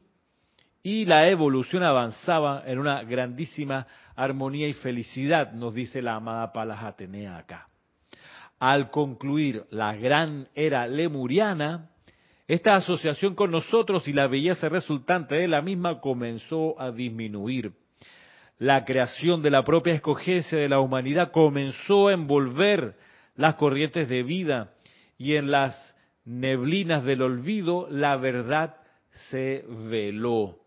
[0.83, 6.83] Y la evolución avanzaba en una grandísima armonía y felicidad, nos dice la amada Palas
[6.83, 7.68] Atenea acá.
[8.59, 11.90] Al concluir la gran era lemuriana,
[12.48, 17.72] esta asociación con nosotros y la belleza resultante de la misma comenzó a disminuir
[18.62, 22.94] la creación de la propia escogencia de la humanidad comenzó a envolver
[23.35, 24.75] las corrientes de vida
[25.18, 28.77] y en las neblinas del olvido la verdad
[29.31, 30.61] se veló.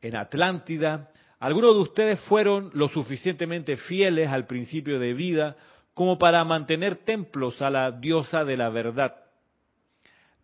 [0.00, 5.56] En Atlántida, algunos de ustedes fueron lo suficientemente fieles al principio de vida
[5.92, 9.16] como para mantener templos a la diosa de la verdad.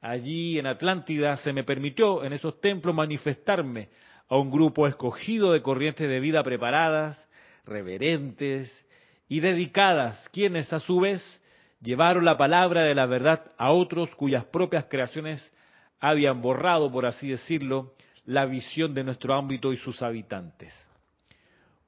[0.02, 3.88] Allí en Atlántida se me permitió en esos templos manifestarme
[4.28, 7.28] a un grupo escogido de corrientes de vida preparadas,
[7.64, 8.86] reverentes
[9.28, 11.42] y dedicadas, quienes a su vez
[11.80, 15.52] llevaron la palabra de la verdad a otros cuyas propias creaciones
[16.00, 20.74] habían borrado, por así decirlo, la visión de nuestro ámbito y sus habitantes.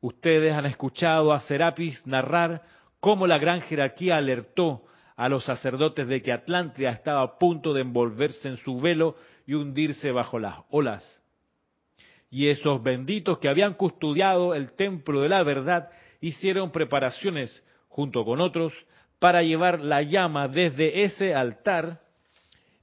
[0.00, 2.62] Ustedes han escuchado a Serapis narrar
[3.00, 4.84] cómo la gran jerarquía alertó
[5.16, 9.52] a los sacerdotes de que Atlántida estaba a punto de envolverse en su velo y
[9.52, 11.19] hundirse bajo las olas
[12.30, 15.90] y esos benditos que habían custodiado el templo de la verdad
[16.20, 18.72] hicieron preparaciones junto con otros
[19.18, 22.00] para llevar la llama desde ese altar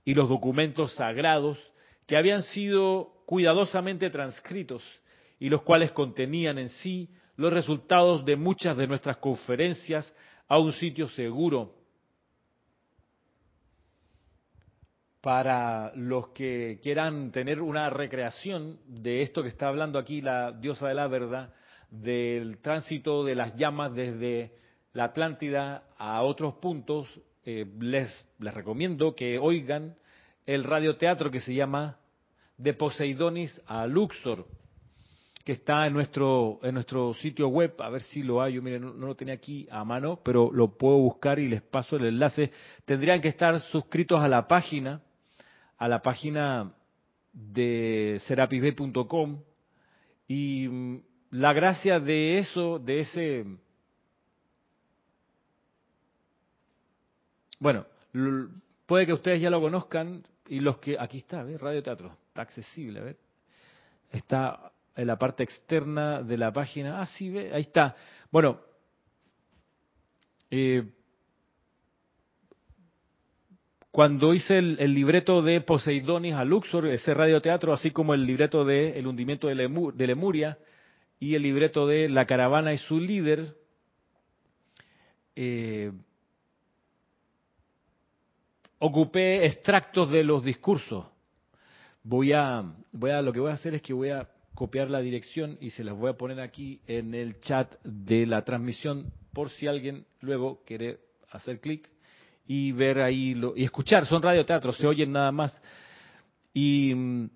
[0.04, 1.58] y los documentos sagrados
[2.06, 4.84] que habían sido cuidadosamente transcritos
[5.40, 10.14] y los cuales contenían en sí los resultados de muchas de nuestras conferencias
[10.48, 11.77] a un sitio seguro
[15.28, 20.88] para los que quieran tener una recreación de esto que está hablando aquí la diosa
[20.88, 21.54] de la verdad,
[21.92, 24.54] del tránsito de las llamas desde
[24.94, 27.10] la Atlántida a otros puntos,
[27.44, 29.98] eh, les, les recomiendo que oigan
[30.46, 31.98] el radioteatro que se llama
[32.58, 34.48] De Poseidonis a Luxor,
[35.44, 38.98] que está en nuestro, en nuestro sitio web, a ver si lo hay, yo miren,
[38.98, 42.50] no, lo tenía aquí a mano, pero lo puedo buscar y les paso el enlace.
[42.86, 45.02] Tendrían que estar suscritos a la página,
[45.78, 46.74] a la página
[47.34, 49.42] de serapisb.com
[50.28, 53.46] y mm, la gracia de eso, de ese...
[57.60, 57.86] Bueno,
[58.86, 60.98] puede que ustedes ya lo conozcan y los que...
[61.00, 61.60] Aquí está, ¿ves?
[61.60, 63.18] Radio Teatro, está accesible, a ver.
[64.12, 67.02] Está en la parte externa de la página.
[67.02, 67.96] Ah, sí, ve, ahí está.
[68.32, 68.60] Bueno,
[70.50, 70.92] eh,
[73.98, 78.90] cuando hice el, libreto de Poseidonis a Luxor, ese radioteatro, así como el libreto de
[79.00, 80.60] El hundimiento de, Lemuria
[81.20, 83.56] y el libreto de La caravana y su líder,
[85.36, 85.92] eh,
[88.78, 91.08] ocupé extractos de los discursos.
[92.04, 95.00] Voy a, voy a, lo que voy a hacer es que voy a copiar la
[95.00, 99.50] dirección y se las voy a poner aquí en el chat de la transmisión por
[99.50, 101.00] si alguien luego quiere
[101.32, 101.90] hacer clic
[102.48, 104.06] y ver ahí lo, y escuchar.
[104.06, 105.62] Son radioteatros, se oyen nada más.
[106.54, 107.30] Y mm,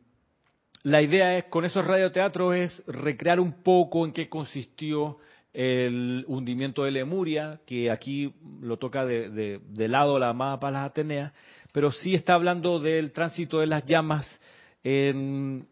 [0.83, 5.17] la idea es, con esos radioteatros es recrear un poco en qué consistió
[5.53, 11.33] el hundimiento de Lemuria, que aquí lo toca de, de, lado la amada Palas Atenea,
[11.73, 14.39] pero sí está hablando del tránsito de las llamas
[14.83, 15.67] en,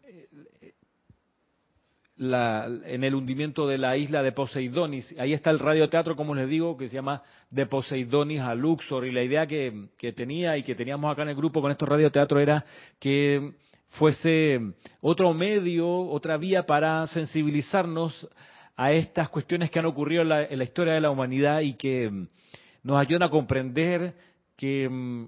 [2.20, 5.14] en el hundimiento de la isla de Poseidonis.
[5.18, 9.06] Ahí está el radioteatro, como les digo, que se llama De Poseidonis a Luxor.
[9.06, 12.42] Y la idea que, tenía y que teníamos acá en el grupo con estos radioteatros
[12.42, 12.64] era
[12.98, 13.52] que
[13.88, 14.60] fuese
[15.00, 18.28] otro medio, otra vía para sensibilizarnos
[18.76, 21.74] a estas cuestiones que han ocurrido en la, en la historia de la humanidad y
[21.74, 22.10] que
[22.82, 24.14] nos ayudan a comprender
[24.56, 25.26] que mm,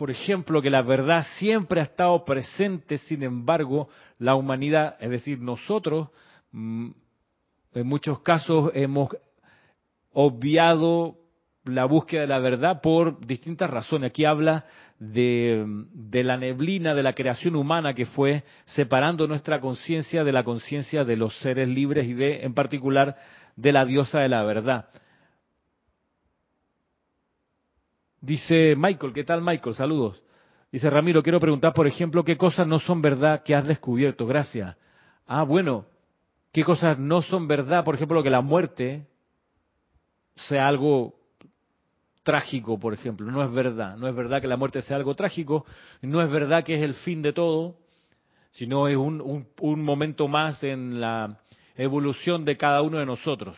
[0.00, 5.38] por ejemplo, que la verdad siempre ha estado presente, sin embargo, la humanidad, es decir,
[5.42, 6.08] nosotros,
[6.52, 6.88] mm,
[7.74, 9.10] en muchos casos hemos
[10.14, 11.18] obviado
[11.64, 14.08] la búsqueda de la verdad por distintas razones.
[14.08, 14.64] Aquí habla
[14.98, 20.44] de, de la neblina de la creación humana que fue separando nuestra conciencia de la
[20.44, 23.16] conciencia de los seres libres y de, en particular,
[23.54, 24.88] de la diosa de la verdad.
[28.20, 29.74] Dice Michael, ¿qué tal Michael?
[29.74, 30.22] Saludos.
[30.70, 34.26] Dice Ramiro, quiero preguntar, por ejemplo, qué cosas no son verdad que has descubierto.
[34.26, 34.76] Gracias.
[35.26, 35.86] Ah, bueno,
[36.52, 39.06] qué cosas no son verdad, por ejemplo, que la muerte
[40.48, 41.14] sea algo
[42.22, 43.30] trágico, por ejemplo.
[43.30, 43.96] No es verdad.
[43.96, 45.64] No es verdad que la muerte sea algo trágico.
[46.02, 47.76] No es verdad que es el fin de todo,
[48.52, 51.40] sino es un, un, momento más en la
[51.74, 53.56] evolución de cada uno de nosotros.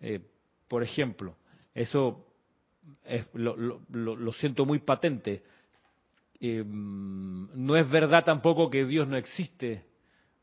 [0.00, 0.20] Eh,
[0.68, 1.34] por ejemplo,
[1.74, 2.27] eso
[3.34, 5.42] lo, siento muy patente.
[6.40, 9.84] Eh, no es verdad tampoco que Dios no existe.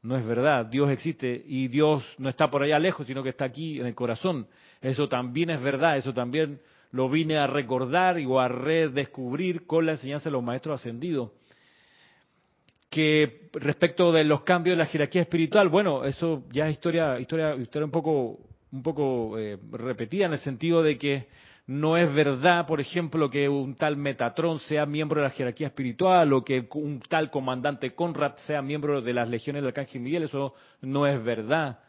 [0.01, 3.45] No es verdad, Dios existe y Dios no está por allá lejos, sino que está
[3.45, 4.47] aquí en el corazón.
[4.79, 6.59] Eso también es verdad, eso también
[6.91, 11.31] lo vine a recordar y a redescubrir con la enseñanza de los maestros ascendidos.
[12.89, 17.55] Que respecto de los cambios de la jerarquía espiritual, bueno, eso ya es historia, historia,
[17.55, 18.39] historia un poco,
[18.71, 21.27] un poco eh, repetida en el sentido de que
[21.67, 26.31] no es verdad, por ejemplo, que un tal Metatron sea miembro de la jerarquía espiritual
[26.33, 30.23] o que un tal comandante Conrad sea miembro de las legiones del Arcángel Miguel.
[30.23, 31.79] Eso no es verdad.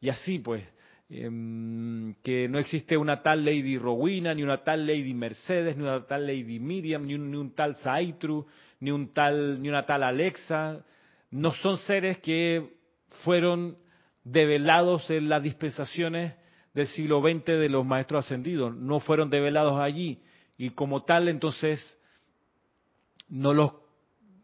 [0.00, 0.64] Y así, pues,
[1.10, 6.06] em, que no existe una tal Lady Rowena, ni una tal Lady Mercedes, ni una
[6.06, 8.46] tal Lady Miriam, ni un, ni un tal Saitru,
[8.80, 10.82] ni, un tal, ni una tal Alexa.
[11.30, 12.70] No son seres que
[13.22, 13.76] fueron
[14.24, 16.34] develados en las dispensaciones
[16.76, 20.20] del siglo XX de los maestros ascendidos, no fueron develados allí
[20.58, 21.98] y como tal entonces
[23.30, 23.72] no los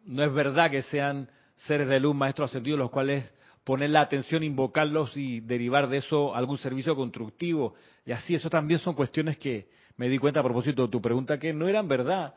[0.07, 3.33] no es verdad que sean seres de luz maestros ascendidos los cuales
[3.65, 7.75] poner la atención, invocarlos y derivar de eso algún servicio constructivo.
[8.05, 11.39] Y así, eso también son cuestiones que me di cuenta a propósito de tu pregunta,
[11.39, 12.35] que no eran verdad.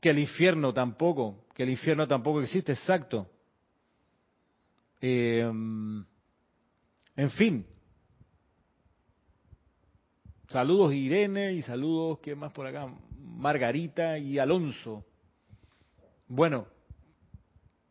[0.00, 3.28] Que el infierno tampoco, que el infierno tampoco existe, exacto.
[5.02, 7.66] Eh, en fin,
[10.48, 12.88] Saludos Irene y saludos, ¿qué más por acá?
[13.18, 15.04] Margarita y Alonso.
[16.26, 16.66] Bueno,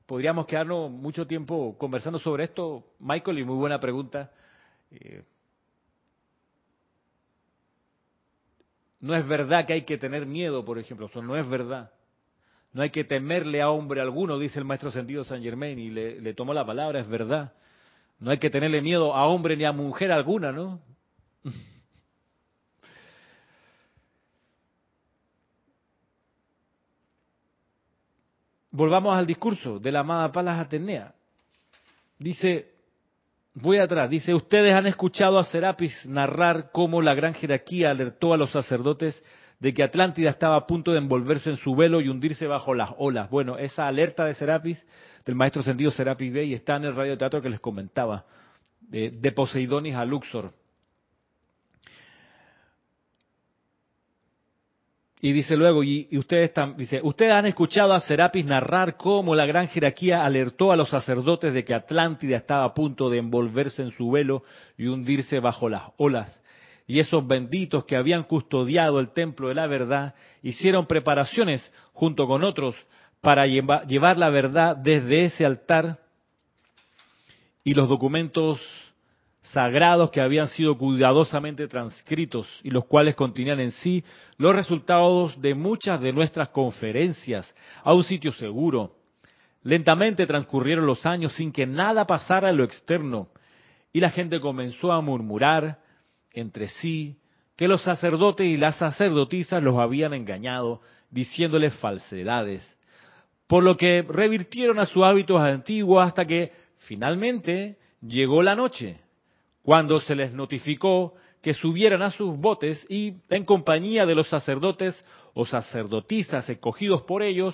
[0.07, 4.31] podríamos quedarnos mucho tiempo conversando sobre esto, Michael, y muy buena pregunta.
[4.89, 5.23] Eh,
[9.01, 11.91] no es verdad que hay que tener miedo, por ejemplo, eso no es verdad.
[12.73, 16.19] No hay que temerle a hombre alguno, dice el maestro sentido San Germain, y le,
[16.19, 17.53] le tomó la palabra, es verdad.
[18.17, 20.81] No hay que tenerle miedo a hombre ni a mujer alguna, ¿no?
[28.77, 31.11] Volvamos al discurso de la amada Palas Atenea.
[32.19, 32.73] Dice,
[33.55, 38.37] voy atrás, dice, ustedes han escuchado a Serapis narrar cómo la gran jerarquía alertó a
[38.37, 39.23] los sacerdotes
[39.59, 42.91] de que Atlántida estaba a punto de envolverse en su velo y hundirse bajo las
[42.99, 43.31] olas.
[43.31, 44.85] Bueno, esa alerta de Serapis,
[45.25, 48.25] del maestro sentido Serapis Bey, está en el radioteatro que les comentaba,
[48.81, 50.53] de, de Poseidonis a Luxor.
[55.19, 59.67] Y dice luego, y, ustedes dice, ustedes han escuchado a Serapis narrar cómo la gran
[59.67, 64.11] jerarquía alertó a los sacerdotes de que Atlántida estaba a punto de envolverse en su
[64.11, 64.43] velo
[64.77, 66.43] y hundirse bajo las olas.
[66.85, 70.13] Y esos benditos que habían custodiado el templo de la verdad
[70.43, 72.75] hicieron preparaciones junto con otros
[73.19, 75.99] para llevar la verdad desde ese altar
[77.63, 78.61] y los documentos
[79.51, 84.03] sagrados que habían sido cuidadosamente transcritos y los cuales contenían en sí
[84.37, 88.95] los resultados de muchas de nuestras conferencias a un sitio seguro.
[89.63, 93.29] Lentamente transcurrieron los años sin que nada pasara en lo externo
[93.93, 95.79] y la gente comenzó a murmurar
[96.33, 97.17] entre sí
[97.55, 102.77] que los sacerdotes y las sacerdotisas los habían engañado diciéndoles falsedades,
[103.47, 108.99] por lo que revirtieron a sus hábitos antiguos hasta que finalmente llegó la noche
[109.67, 115.03] cuando se les notificó que subieran a sus botes y, en compañía de los sacerdotes
[115.33, 117.53] o sacerdotisas escogidos por ellos,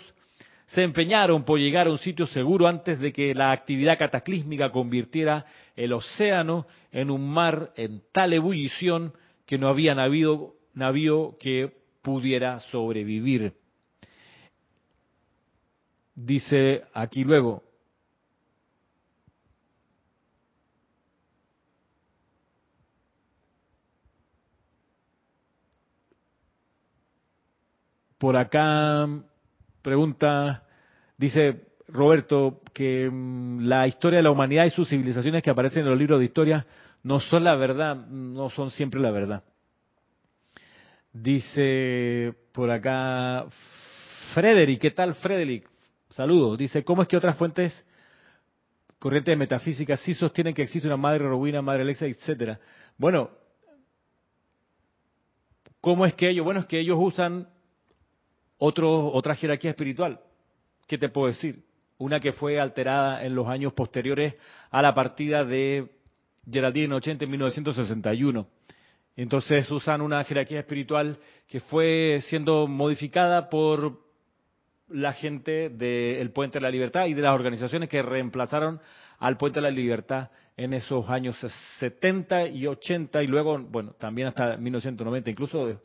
[0.68, 5.48] se empeñaron por llegar a un sitio seguro antes de que la actividad cataclísmica convirtiera
[5.76, 9.14] el océano en un mar en tal ebullición
[9.48, 11.72] que no había navío, navío que
[12.04, 13.54] pudiera sobrevivir.
[16.14, 17.64] Dice aquí luego,
[28.24, 29.06] Por acá
[29.82, 30.64] pregunta,
[31.18, 35.90] dice Roberto, que mm, la historia de la humanidad y sus civilizaciones que aparecen en
[35.90, 36.66] los libros de historia
[37.04, 39.44] no son la verdad, no son siempre la verdad.
[41.12, 43.46] Dice por acá
[44.34, 45.70] Frederick, ¿qué tal Frederick?
[46.12, 46.58] Saludos.
[46.58, 47.86] Dice, ¿cómo es que otras fuentes
[49.00, 52.58] corrientes de metafísica sí sostienen que existe una madre Rowena, madre Alexa, etcétera?
[52.98, 53.32] Bueno,
[55.82, 56.46] ¿cómo es que ellos?
[56.46, 57.50] Bueno, es que ellos usan
[58.58, 60.20] otra jerarquía espiritual.
[60.88, 61.64] ¿Qué te puedo decir?
[61.98, 64.36] Una que fue alterada en los años posteriores
[64.72, 65.90] a la partida de
[66.50, 68.48] Geraldine 80 en 1961.
[69.16, 74.02] Entonces usan una jerarquía espiritual que fue siendo modificada por
[74.90, 78.80] la gente del Puente de la Libertad y de las organizaciones que reemplazaron
[79.20, 81.38] al Puente de la Libertad en esos años
[81.80, 85.82] 70 y 80 y luego, bueno, también hasta 1990, incluso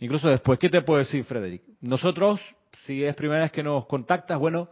[0.00, 0.58] incluso después.
[0.58, 1.62] ¿Qué te puedo decir, Frederick?
[1.80, 2.40] Nosotros,
[2.84, 4.68] si es primera vez que nos contactas, bueno,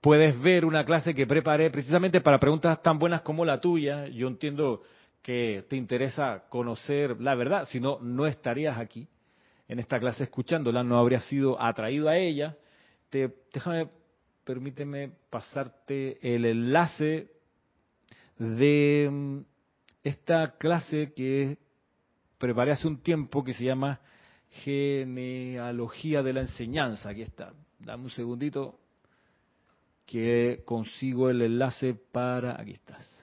[0.00, 4.06] puedes ver una clase que preparé precisamente para preguntas tan buenas como la tuya.
[4.08, 4.82] Yo entiendo
[5.20, 9.06] que te interesa conocer la verdad, si no, no estarías aquí
[9.68, 12.56] en esta clase escuchándola, no habrías sido atraído a ella.
[13.10, 13.88] Te, déjame,
[14.44, 17.28] permíteme pasarte el enlace
[18.38, 19.40] de mm,
[20.04, 21.58] esta clase que
[22.38, 24.00] preparé hace un tiempo que se llama
[24.50, 27.10] Genealogía de la Enseñanza.
[27.10, 27.52] Aquí está.
[27.78, 28.78] Dame un segundito
[30.06, 32.60] que consigo el enlace para...
[32.60, 33.20] Aquí estás.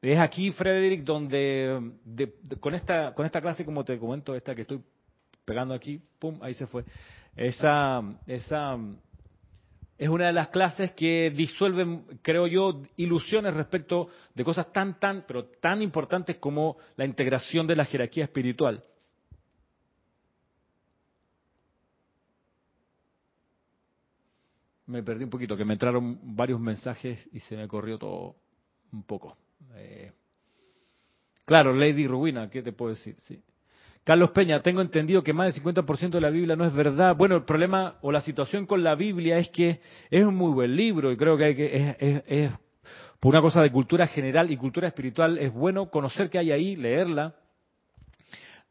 [0.00, 1.92] Es aquí, Frederick, donde
[2.58, 4.82] con esta con esta clase, como te comento, esta que estoy
[5.44, 6.84] pegando aquí, pum, ahí se fue.
[7.36, 8.76] Esa esa
[10.02, 15.24] es una de las clases que disuelven, creo yo, ilusiones respecto de cosas tan, tan,
[15.28, 18.82] pero tan importantes como la integración de la jerarquía espiritual.
[24.86, 28.34] Me perdí un poquito, que me entraron varios mensajes y se me corrió todo
[28.90, 29.36] un poco.
[29.76, 30.10] Eh,
[31.44, 33.14] claro, Lady Rubina, ¿qué te puedo decir?
[33.28, 33.40] Sí.
[34.04, 37.14] Carlos Peña, tengo entendido que más del 50% de la Biblia no es verdad.
[37.14, 39.80] Bueno, el problema o la situación con la Biblia es que
[40.10, 42.50] es un muy buen libro y creo que, hay que es,
[43.20, 46.74] por una cosa de cultura general y cultura espiritual, es bueno conocer qué hay ahí,
[46.74, 47.36] leerla.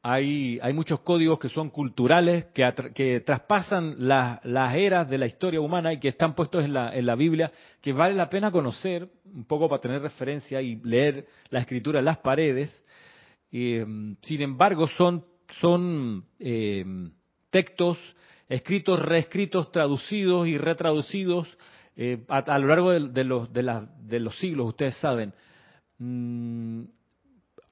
[0.04, 5.62] Hay, hay muchos códigos que son culturales, que, que traspasan las eras de la historia
[5.62, 9.08] humana y que están puestos en la, en la Biblia, que vale la pena conocer
[9.34, 12.84] un poco para tener referencia y leer la escritura en las paredes
[13.52, 13.86] eh,
[14.22, 16.86] sin embargo, son, eh,
[17.50, 17.98] textos
[18.52, 21.48] escritos, reescritos, traducidos y retraducidos
[21.96, 25.34] eh, a, lo largo de, los, de, los siglos, ustedes saben.
[26.00, 26.84] Mm,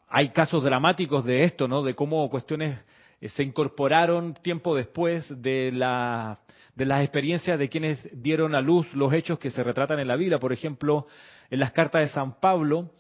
[0.07, 1.83] hay casos dramáticos de esto, ¿no?
[1.83, 2.83] De cómo cuestiones
[3.21, 6.39] se incorporaron tiempo después de, la,
[6.75, 10.15] de las experiencias de quienes dieron a luz los hechos que se retratan en la
[10.15, 10.39] Biblia.
[10.39, 11.07] Por ejemplo,
[11.49, 12.91] en las cartas de San Pablo,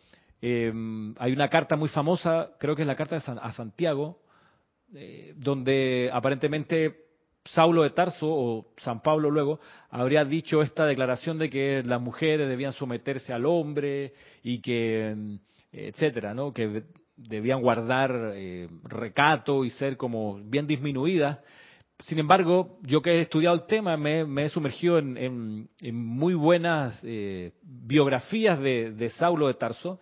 [0.41, 0.71] eh,
[1.17, 4.19] hay una carta muy famosa, creo que es la carta a Santiago,
[4.93, 7.09] eh, donde aparentemente
[7.45, 9.59] Saulo de Tarso, o San Pablo luego,
[9.89, 14.13] habría dicho esta declaración de que las mujeres debían someterse al hombre
[14.43, 15.15] y que,
[15.71, 16.53] etcétera, ¿no?
[16.53, 16.83] que
[17.15, 21.39] debían guardar eh, recato y ser como bien disminuidas.
[22.05, 27.51] Sin embargo, yo que he estudiado el tema, me, he sumergido en, muy buenas eh,
[27.61, 29.99] biografías de, de Saulo de Tarso,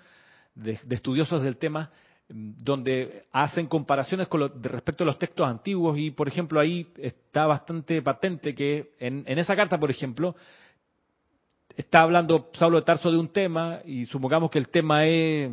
[0.58, 1.92] de, estudiosos del tema
[2.30, 5.98] mm, donde hacen comparaciones con lo, respecto a los textos antiguos.
[5.98, 10.36] Y, por ejemplo, ahí está bastante patente que en, esa carta, por ejemplo,
[11.76, 15.52] está hablando Saulo de Tarso de un tema y supongamos que el tema es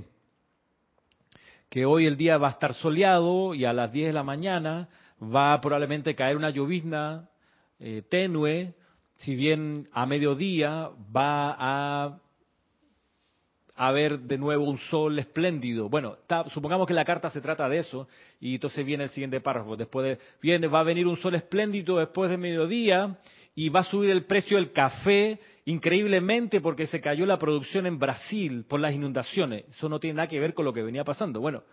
[1.69, 4.89] que hoy el día va a estar soleado y a las 10 de la mañana
[5.21, 7.29] va a probablemente caer una llovizna
[7.81, 8.75] eh, tenue,
[9.17, 12.21] si bien a mediodía va a
[13.77, 15.89] a ver de nuevo un sol espléndido.
[15.89, 16.19] Bueno,
[16.53, 18.09] supongamos que la carta se trata de eso
[18.41, 19.77] y entonces viene el siguiente párrafo.
[19.77, 23.19] Después de, viene, va a venir un sol espléndido después de mediodía
[23.57, 27.99] y va a subir el precio del café increíblemente porque se cayó la producción en
[27.99, 29.65] Brasil por las inundaciones.
[29.71, 31.41] Eso no tiene nada que ver con lo que venía pasando.
[31.41, 31.65] Bueno,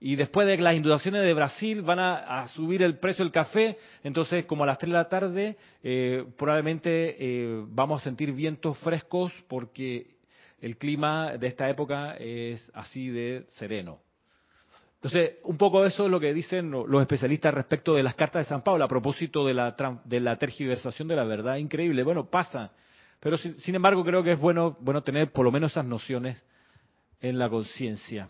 [0.00, 4.44] y después de las inundaciones de Brasil van a, subir el precio del café, entonces
[4.44, 9.32] como a las 3 de la tarde eh, probablemente eh, vamos a sentir vientos frescos
[9.48, 10.15] porque
[10.66, 14.00] el clima de esta época es así de sereno.
[14.96, 18.48] Entonces, un poco eso es lo que dicen los especialistas respecto de las cartas de
[18.48, 21.58] San Pablo a propósito de la, de la tergiversación de la verdad.
[21.58, 22.02] Increíble.
[22.02, 22.72] Bueno, pasa.
[23.20, 26.42] Pero sin, embargo, creo que es bueno, bueno tener por lo menos esas nociones
[27.20, 28.28] en la conciencia.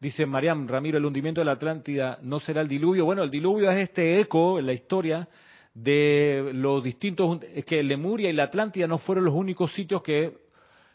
[0.00, 3.04] Dice Mariam Ramiro, el hundimiento de la Atlántida no será el diluvio.
[3.04, 5.28] Bueno, el diluvio es este eco en la historia
[5.74, 10.36] de los distintos, que Lemuria y la Atlántida no fueron los únicos sitios que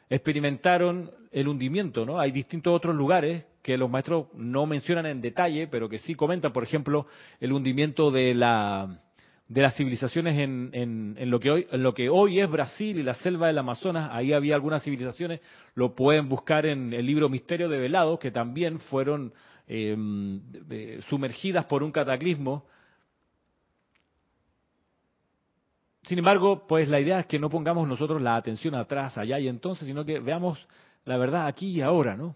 [0.09, 2.19] experimentaron el hundimiento, ¿no?
[2.19, 6.53] Hay distintos otros lugares que los maestros no mencionan en detalle, pero que sí comentan,
[6.53, 7.07] por ejemplo,
[7.39, 9.01] el hundimiento de la
[9.49, 13.03] de las civilizaciones en, en, lo que hoy en lo que hoy es Brasil y
[13.03, 15.39] la selva del Amazonas, ahí había algunas civilizaciones,
[15.73, 19.34] lo pueden buscar en el libro Misterio de Velado, que también fueron
[19.67, 20.41] em,
[21.07, 22.65] sumergidas por un cataclismo
[26.07, 29.49] Sin embargo, pues la idea es que no pongamos nosotros la atención atrás, allá y
[29.49, 30.65] entonces, sino que veamos
[31.03, 32.33] la verdad aquí y ahora, ¿no?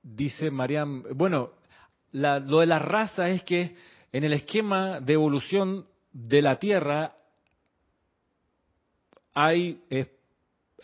[0.00, 1.50] Dice Mariam, bueno,
[2.12, 3.74] lo de la raza es que
[4.12, 7.16] en el esquema de evolución de la Tierra
[9.32, 9.82] hay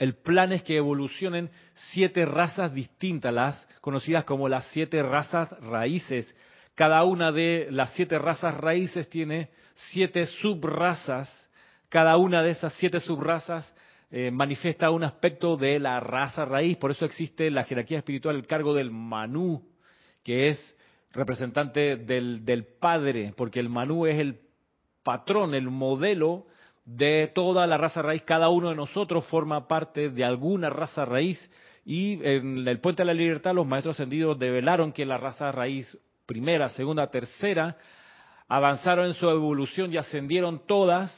[0.01, 1.51] el plan es que evolucionen
[1.93, 6.35] siete razas distintas, las conocidas como las siete razas raíces.
[6.75, 9.51] Cada una de las siete razas raíces tiene
[9.93, 11.31] siete subrazas.
[11.91, 13.71] Cada una de esas siete subrazas
[14.11, 16.79] eh, manifiesta un aspecto de la raza raíz.
[16.79, 19.69] Por eso existe la jerarquía espiritual, el cargo del Manú,
[20.25, 20.79] que es
[21.13, 24.41] representante del, del Padre, porque el Manú es el
[25.03, 26.47] patrón, el modelo
[26.97, 28.23] de toda la raza raíz.
[28.23, 31.39] Cada uno de nosotros forma parte de alguna raza raíz.
[31.85, 35.97] Y en el Puente de la Libertad los maestros ascendidos develaron que la raza raíz
[36.27, 37.77] primera, segunda, tercera
[38.49, 41.13] avanzaron en su evolución y ascendieron todas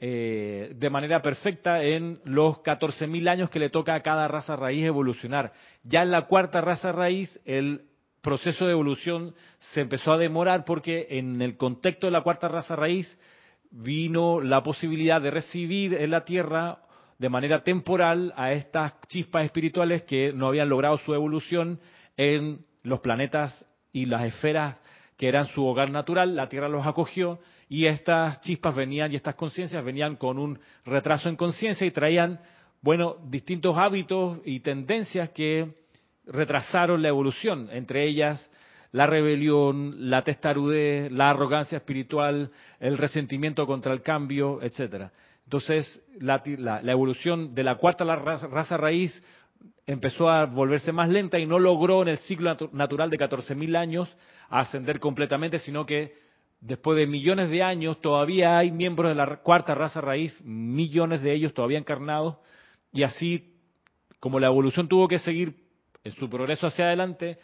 [0.00, 4.84] eh, de manera perfecta en los 14.000 años que le toca a cada raza raíz
[4.84, 5.52] evolucionar.
[5.84, 7.82] Ya en la cuarta raza raíz el
[8.20, 9.34] proceso de evolución
[9.72, 13.16] se empezó a demorar porque en el contexto de la cuarta raza raíz
[13.70, 16.78] vino la posibilidad de recibir en la Tierra
[17.18, 21.80] de manera temporal a estas chispas espirituales que no habían logrado su evolución
[22.16, 24.80] en los planetas y las esferas
[25.16, 29.34] que eran su hogar natural, la Tierra los acogió y estas chispas venían y estas
[29.34, 32.40] conciencias venían con un retraso en conciencia y traían,
[32.80, 35.74] bueno, distintos hábitos y tendencias que
[36.24, 38.50] retrasaron la evolución, entre ellas
[38.92, 45.12] la rebelión, la testarudez, la arrogancia espiritual, el resentimiento contra el cambio, etcétera.
[45.44, 46.42] Entonces, la,
[46.84, 49.22] evolución de la cuarta raza, raíz
[49.86, 54.16] empezó a volverse más lenta y no logró en el ciclo natural de 14.000 años
[54.48, 56.14] ascender completamente, sino que
[56.60, 61.32] después de millones de años todavía hay miembros de la cuarta raza raíz, millones de
[61.32, 62.36] ellos todavía encarnados,
[62.92, 63.54] y así
[64.20, 65.54] como la evolución tuvo que seguir
[66.04, 67.38] en su progreso hacia adelante,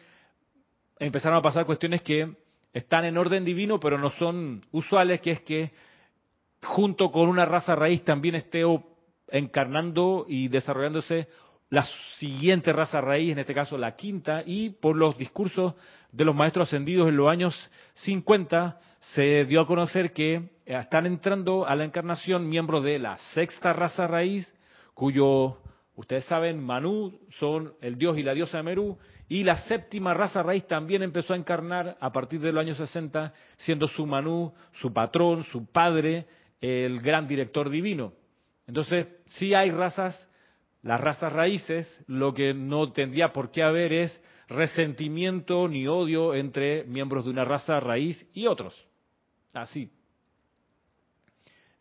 [0.99, 2.34] empezaron a pasar cuestiones que
[2.72, 5.72] están en orden divino, pero no son usuales, que es que
[6.62, 8.62] junto con una raza raíz también esté
[9.28, 11.28] encarnando y desarrollándose
[11.68, 11.84] la
[12.16, 15.74] siguiente raza raíz, en este caso la quinta, y por los discursos
[16.12, 18.78] de los maestros ascendidos en los años 50
[19.14, 24.07] se dio a conocer que están entrando a la encarnación miembros de la sexta raza
[24.07, 24.53] raíz,
[24.94, 25.59] cuyo,
[25.97, 28.99] ustedes saben, Manú son el dios y la diosa de Merú,
[29.29, 33.33] y la séptima raza raíz también empezó a encarnar a partir de los años 60,
[33.57, 36.27] siendo su Manú, su patrón, su padre,
[36.61, 38.12] el gran director divino.
[38.66, 40.29] Entonces, sí hay razas,
[40.83, 46.85] las razas raíces, lo que no tendría por qué haber es resentimiento ni odio entre
[46.85, 48.74] miembros de una raza raíz y otros.
[49.53, 49.91] Así.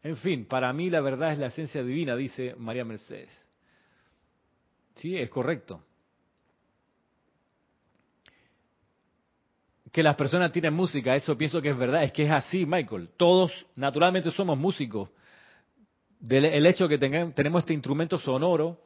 [0.01, 3.29] En fin, para mí la verdad es la esencia divina, dice María Mercedes.
[4.95, 5.83] Sí, es correcto.
[9.95, 13.11] Que las personas tienen música, eso pienso que es verdad, es que es así, Michael.
[13.15, 15.09] Todos naturalmente somos músicos.
[16.29, 18.77] el hecho de que tenemos este instrumento sonoro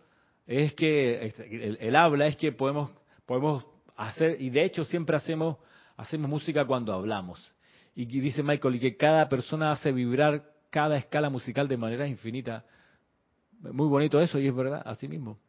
[0.46, 2.92] es que este, el, habla es que podemos
[3.26, 5.58] podemos hacer y de hecho siempre hacemos
[5.98, 7.40] hacemos música cuando hablamos.
[7.96, 12.66] Y dice Michael y que cada persona hace vibrar cada escala musical de manera infinita.
[13.62, 15.40] Muy bonito eso y es verdad, así mismo.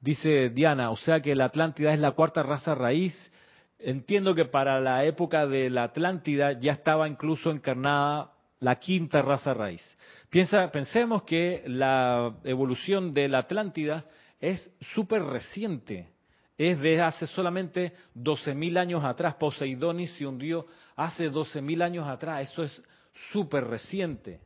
[0.00, 3.32] Dice Diana, o sea que la Atlántida es la cuarta raza raíz
[3.78, 9.54] Entiendo que para la época de la Atlántida ya estaba incluso encarnada la quinta raza
[9.54, 9.82] raíz.
[10.30, 14.04] Piensa, pensemos que la evolución de la Atlántida
[14.40, 16.08] es súper reciente.
[16.56, 19.36] Es de hace solamente 12.000 años atrás.
[19.36, 20.66] Poseidonis se hundió
[20.96, 22.50] hace 12.000 años atrás.
[22.50, 22.82] Eso es
[23.30, 24.40] súper reciente.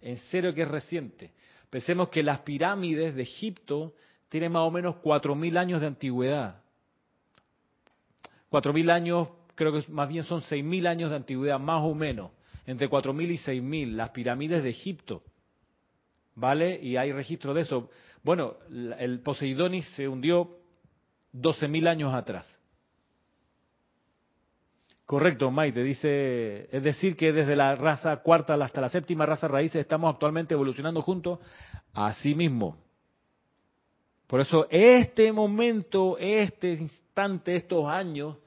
[0.00, 1.32] En serio que es reciente.
[1.70, 3.94] Pensemos que las pirámides de Egipto
[4.28, 6.63] tienen más o menos 4.000 años de antigüedad.
[8.54, 12.30] 4.000 años, creo que más bien son 6.000 años de antigüedad, más o menos,
[12.66, 15.24] entre 4.000 y 6.000, las pirámides de Egipto.
[16.36, 16.78] ¿Vale?
[16.80, 17.90] Y hay registro de eso.
[18.22, 18.54] Bueno,
[18.98, 20.58] el Poseidonis se hundió
[21.32, 22.46] 12.000 años atrás.
[25.04, 29.80] Correcto, Maite, dice, es decir que desde la raza cuarta hasta la séptima raza raíces
[29.80, 31.40] estamos actualmente evolucionando juntos
[31.92, 32.78] a sí mismo.
[34.28, 38.38] Por eso este momento, este instante, estos años,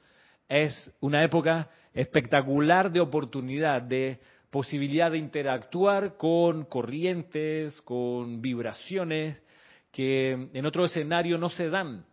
[0.48, 4.18] es una época espectacular de oportunidad, de
[4.50, 9.40] posibilidad de interactuar con corrientes, con vibraciones
[9.90, 12.04] que en otro escenario no se dan.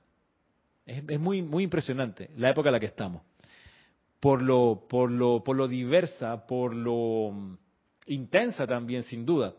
[0.85, 3.21] Es, muy, muy impresionante la época en la que estamos.
[4.19, 7.57] Por lo, por lo, por lo diversa, por lo
[8.07, 9.53] intensa también, sin duda.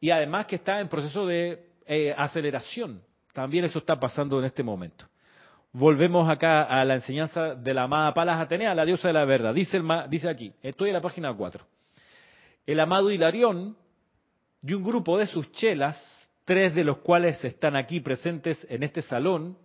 [0.00, 3.02] Y además que está en proceso de eh, aceleración.
[3.32, 5.06] También eso está pasando en este momento.
[5.76, 9.52] Volvemos acá a la enseñanza de la amada Palas Atenea, la diosa de la verdad.
[9.52, 11.66] Dice, dice aquí, estoy en la página 4.
[12.64, 13.76] El amado Hilarión
[14.62, 16.00] y un grupo de sus chelas,
[16.44, 19.58] tres de los cuales están aquí presentes en este salón,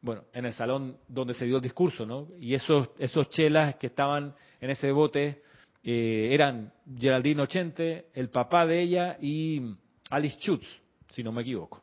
[0.00, 2.26] bueno, en el salón donde se dio el discurso, ¿no?
[2.40, 5.40] Y esos, esos chelas que estaban en ese bote
[5.84, 9.76] eh, eran Geraldine Ochente, el papá de ella y
[10.10, 10.66] Alice Schutz,
[11.10, 11.80] si no me equivoco.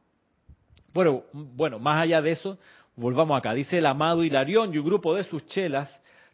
[0.94, 2.60] Bueno, bueno, más allá de eso,
[3.02, 3.54] volvamos acá.
[3.54, 5.90] Dice el amado Hilarión y un grupo de sus chelas,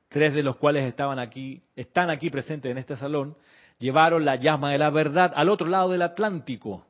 [0.09, 3.35] tres de los cuales estaban aquí, están aquí presentes en este salón,
[3.79, 6.85] llevaron la llama de la verdad al otro lado del Atlántico,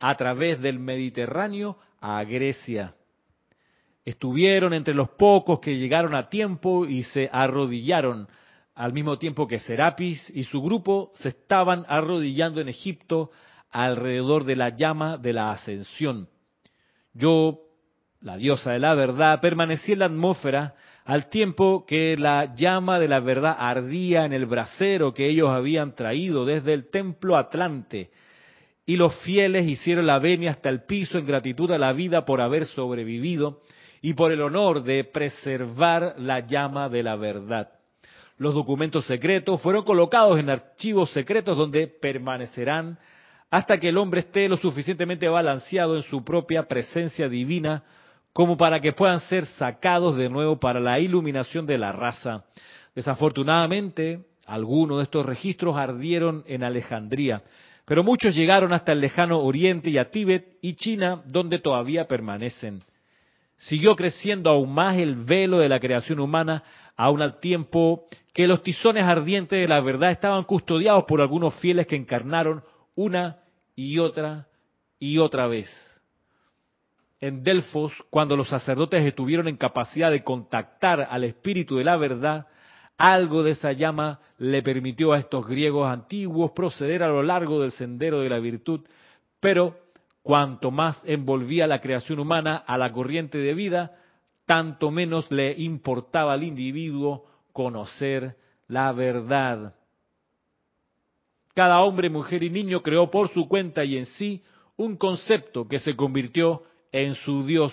[0.00, 2.94] a través del Mediterráneo a Grecia.
[4.04, 8.28] Estuvieron entre los pocos que llegaron a tiempo y se arrodillaron
[8.74, 13.30] al mismo tiempo que Serapis y su grupo se estaban arrodillando en Egipto
[13.70, 16.28] alrededor de la llama de la ascensión.
[17.14, 17.65] Yo,
[18.20, 23.08] la diosa de la verdad, permanecí en la atmósfera al tiempo que la llama de
[23.08, 28.10] la verdad ardía en el brasero que ellos habían traído desde el templo Atlante,
[28.84, 32.40] y los fieles hicieron la venia hasta el piso en gratitud a la vida por
[32.40, 33.62] haber sobrevivido
[34.00, 37.70] y por el honor de preservar la llama de la verdad.
[38.38, 42.98] Los documentos secretos fueron colocados en archivos secretos donde permanecerán
[43.50, 47.82] hasta que el hombre esté lo suficientemente balanceado en su propia presencia divina
[48.36, 52.44] como para que puedan ser sacados de nuevo para la iluminación de la raza.
[52.94, 57.44] Desafortunadamente, algunos de estos registros ardieron en Alejandría,
[57.86, 62.82] pero muchos llegaron hasta el lejano Oriente y a Tíbet y China, donde todavía permanecen.
[63.56, 66.62] Siguió creciendo aún más el velo de la creación humana,
[66.94, 71.86] aún al tiempo que los tizones ardientes de la verdad estaban custodiados por algunos fieles
[71.86, 72.62] que encarnaron
[72.96, 73.38] una
[73.74, 74.46] y otra
[74.98, 75.85] y otra vez.
[77.20, 82.46] En Delfos, cuando los sacerdotes estuvieron en capacidad de contactar al espíritu de la verdad,
[82.98, 87.72] algo de esa llama le permitió a estos griegos antiguos proceder a lo largo del
[87.72, 88.80] sendero de la virtud,
[89.40, 89.78] pero
[90.22, 93.96] cuanto más envolvía la creación humana a la corriente de vida,
[94.44, 98.36] tanto menos le importaba al individuo conocer
[98.68, 99.74] la verdad.
[101.54, 104.42] Cada hombre, mujer y niño creó por su cuenta y en sí
[104.76, 106.62] un concepto que se convirtió
[106.92, 107.72] en su Dios,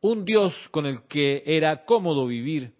[0.00, 2.74] un Dios con el que era cómodo vivir,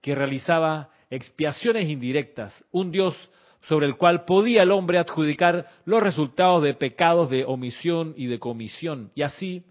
[0.00, 3.16] que realizaba expiaciones indirectas, un Dios
[3.62, 8.38] sobre el cual podía el hombre adjudicar los resultados de pecados de omisión y de
[8.38, 9.10] comisión.
[9.14, 9.64] Y así,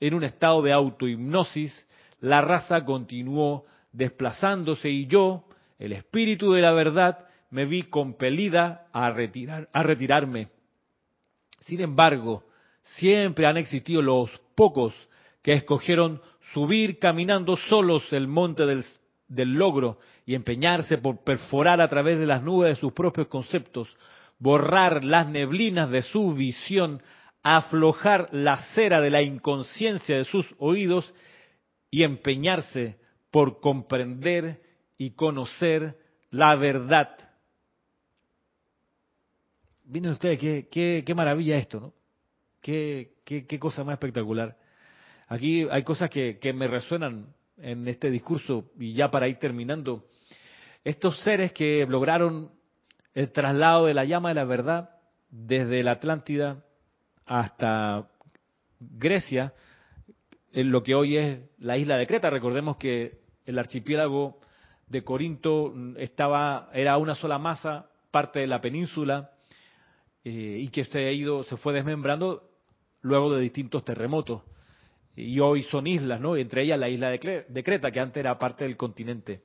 [0.00, 1.86] en un estado de autohipnosis,
[2.20, 5.44] la raza continuó desplazándose y yo,
[5.78, 10.48] el espíritu de la verdad, me vi compelida a, retirar, a retirarme.
[11.60, 12.44] Sin embargo,
[12.84, 14.94] siempre han existido los pocos
[15.42, 16.20] que escogieron
[16.52, 18.84] subir caminando solos el monte del,
[19.52, 23.94] logro y empeñarse por perforar a través de las nubes de sus propios conceptos,
[24.38, 27.02] borrar las neblinas de su visión,
[27.42, 31.12] aflojar la cera de la inconsciencia de sus oídos
[31.90, 32.98] y empeñarse
[33.30, 34.62] por comprender
[34.96, 35.96] y conocer
[36.30, 37.16] la verdad
[39.86, 41.92] Miren ustedes qué, maravilla esto, ¿no?
[42.64, 44.56] Qué, cosa más espectacular.
[45.28, 47.26] Aquí hay cosas que, que me resuenan
[47.58, 50.06] en este discurso y ya para ir terminando.
[50.82, 52.52] Estos seres que lograron
[53.12, 54.90] el traslado de la llama de la verdad
[55.28, 56.64] desde la Atlántida
[57.26, 58.08] hasta
[58.80, 59.52] Grecia,
[60.50, 62.30] en lo que hoy es la isla de Creta.
[62.30, 64.40] Recordemos que el archipiélago
[64.86, 69.32] de Corinto estaba era una sola masa, parte de la península,
[70.24, 72.53] eh, y que se ha ido, se fue desmembrando
[73.04, 74.42] luego de distintos terremotos.
[75.14, 76.36] Y hoy son islas, ¿no?
[76.36, 79.42] Entre ellas la isla de Creta, que antes era parte del continente.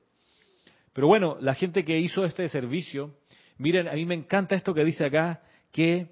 [0.92, 3.14] Pero bueno, la gente que hizo este servicio,
[3.58, 5.40] miren, a mí me encanta esto que dice acá,
[5.70, 6.08] que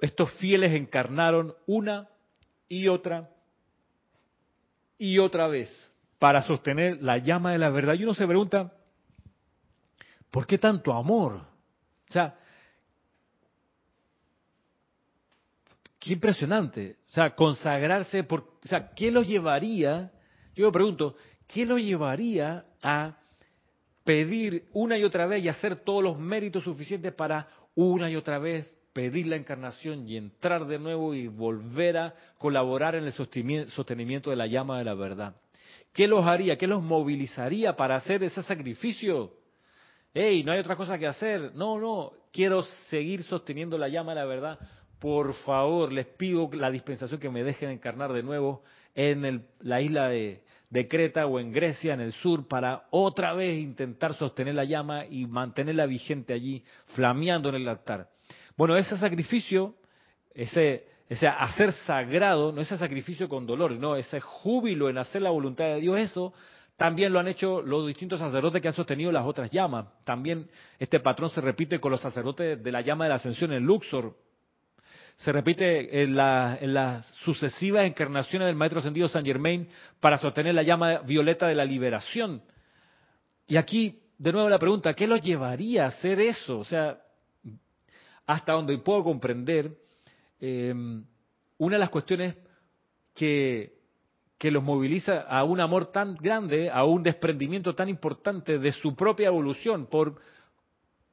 [0.00, 2.08] estos fieles encarnaron una
[2.68, 3.30] y otra
[4.98, 5.70] y otra vez
[6.18, 7.94] para sostener la llama de la verdad.
[7.94, 8.72] Y uno se pregunta,
[10.32, 11.34] ¿Por qué tanto amor?
[11.34, 12.34] O sea,
[16.02, 16.96] qué impresionante.
[17.10, 20.10] O sea, consagrarse, por, o sea, ¿qué lo llevaría?
[20.54, 21.14] Yo me pregunto,
[21.46, 23.16] ¿qué lo llevaría a
[24.02, 27.46] pedir una y otra vez y hacer todos los méritos suficientes para
[27.76, 32.96] una y otra vez pedir la encarnación y entrar de nuevo y volver a colaborar
[32.96, 35.36] en el sostenimiento de la llama de la verdad?
[35.92, 36.58] ¿Qué los haría?
[36.58, 39.34] ¿Qué los movilizaría para hacer ese sacrificio?
[40.14, 41.54] hey, no hay otra cosa que hacer.
[41.54, 44.58] No, no, quiero seguir sosteniendo la llama de la verdad
[45.02, 48.62] por favor, les pido la dispensación que me dejen encarnar de nuevo
[48.94, 53.58] en la isla de, de Creta o en Grecia, en el sur, para otra vez
[53.58, 56.62] intentar sostener la llama y mantenerla vigente allí,
[56.94, 58.10] flameando en el altar.
[58.56, 59.74] Bueno, ese sacrificio,
[60.34, 65.30] ese, ese hacer sagrado, no ese sacrificio con dolor, no, ese júbilo en hacer la
[65.30, 66.32] voluntad de Dios, eso
[66.76, 69.86] también lo han hecho los distintos sacerdotes que han sostenido las otras llamas.
[70.04, 70.48] También
[70.78, 74.14] este patrón se repite con los sacerdotes de la llama de la ascensión en Luxor,
[75.16, 79.68] se repite en, las sucesivas encarnaciones del Maestro Ascendido San Germain
[80.00, 82.42] para sostener la llama violeta de la liberación.
[83.46, 86.58] Y aquí, de nuevo la pregunta, ¿qué los llevaría a hacer eso?
[86.58, 86.98] O sea,
[88.26, 89.76] hasta donde puedo comprender,
[90.40, 90.74] eh,
[91.58, 92.36] una de las cuestiones
[93.14, 93.74] que,
[94.38, 98.96] que los moviliza a un amor tan grande, a un desprendimiento tan importante de su
[98.96, 100.16] propia evolución por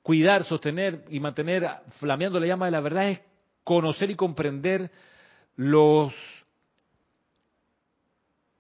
[0.02, 1.70] cuidar, sostener y mantener
[2.00, 3.20] flameando la llama de la verdad es
[3.64, 4.92] conocer y comprender
[5.56, 6.14] los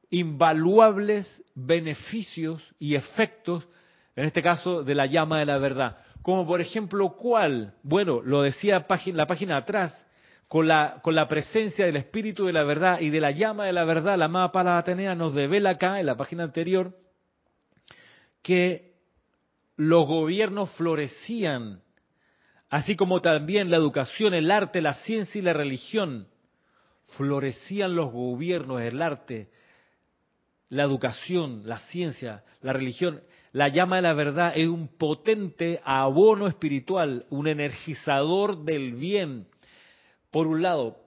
[0.09, 3.67] invaluables beneficios y efectos,
[4.15, 5.97] en este caso, de la llama de la verdad.
[6.21, 7.75] Como por ejemplo, ¿cuál?
[7.83, 10.05] Bueno, lo decía la página atrás,
[10.47, 13.73] con la, con la presencia del Espíritu de la verdad y de la llama de
[13.73, 16.97] la verdad, la amada Pala Atenea nos devela acá, en la página anterior,
[18.41, 18.95] que
[19.75, 21.81] los gobiernos florecían
[22.69, 26.27] así como también la educación, el arte, la ciencia y la religión.
[27.17, 29.49] Florecían los gobiernos, el arte,
[30.69, 33.21] la educación, la ciencia, la religión.
[33.51, 39.47] La llama de la verdad es un potente abono espiritual, un energizador del bien.
[40.29, 40.97] Por un lado,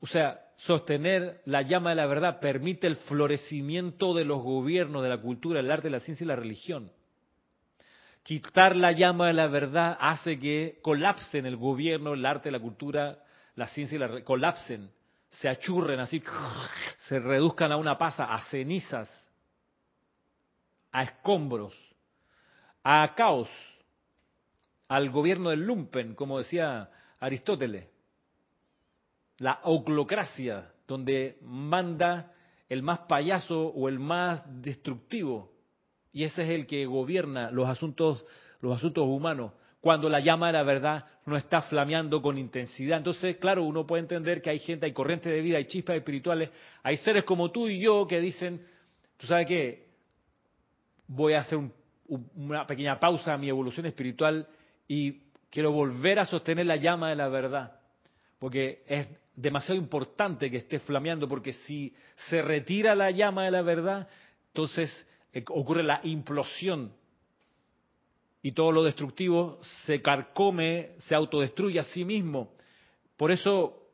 [0.00, 5.08] o sea, sostener la llama de la verdad permite el florecimiento de los gobiernos, de
[5.08, 6.90] la cultura, el arte, la ciencia y la religión
[8.24, 13.22] quitar la llama de la verdad hace que colapsen el gobierno, el arte, la cultura,
[13.54, 14.90] la ciencia y la colapsen,
[15.28, 16.22] se achurren así,
[17.06, 19.10] se reduzcan a una pasa, a cenizas,
[20.90, 21.74] a escombros,
[22.82, 23.50] a caos,
[24.88, 27.88] al gobierno del lumpen, como decía Aristóteles,
[29.38, 32.32] la oclocracia, donde manda
[32.68, 35.53] el más payaso o el más destructivo,
[36.14, 38.24] y ese es el que gobierna los asuntos,
[38.60, 42.98] los asuntos humanos, cuando la llama de la verdad no está flameando con intensidad.
[42.98, 46.50] Entonces, claro, uno puede entender que hay gente, hay corrientes de vida, hay chispas espirituales,
[46.84, 48.64] hay seres como tú y yo que dicen,
[49.18, 49.88] tú sabes qué,
[51.08, 51.58] voy a hacer
[52.36, 54.46] una pequeña pausa a mi evolución espiritual
[54.86, 57.80] y quiero volver a sostener la llama de la verdad,
[58.38, 61.92] porque es demasiado importante que esté flameando, porque si
[62.28, 64.08] se retira la llama de la verdad,
[64.46, 65.06] entonces
[65.48, 66.92] ocurre la implosión
[68.42, 72.52] y todo lo destructivo se carcome, se autodestruye a sí mismo.
[73.16, 73.84] Por eso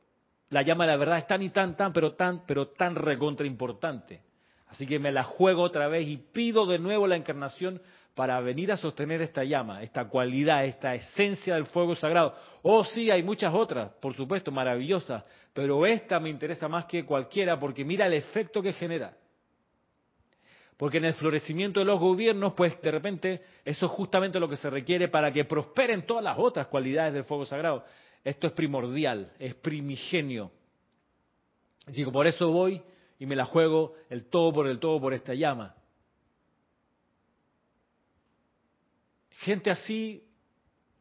[0.48, 3.46] la llama de la verdad es tan y tan, tan, pero tan, pero tan recontra
[3.46, 4.22] importante.
[4.66, 7.80] Así que me la juego otra vez y pido de nuevo la encarnación
[8.14, 12.34] para venir a sostener esta llama, esta cualidad, esta esencia del fuego sagrado.
[12.62, 17.58] Oh, sí, hay muchas otras, por supuesto, maravillosas, pero esta me interesa más que cualquiera
[17.58, 19.16] porque mira el efecto que genera.
[20.80, 24.56] Porque en el florecimiento de los gobiernos, pues de repente eso es justamente lo que
[24.56, 27.84] se requiere para que prosperen todas las otras cualidades del fuego sagrado.
[28.24, 30.50] Esto es primordial, es primigenio.
[31.86, 32.80] Así que por eso voy
[33.18, 35.74] y me la juego el todo por el todo por esta llama.
[39.40, 40.24] Gente así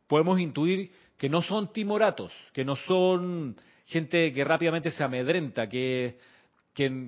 [0.08, 3.56] podemos intuir que no son timoratos, que no son
[3.86, 6.20] gente que rápidamente se amedrenta, que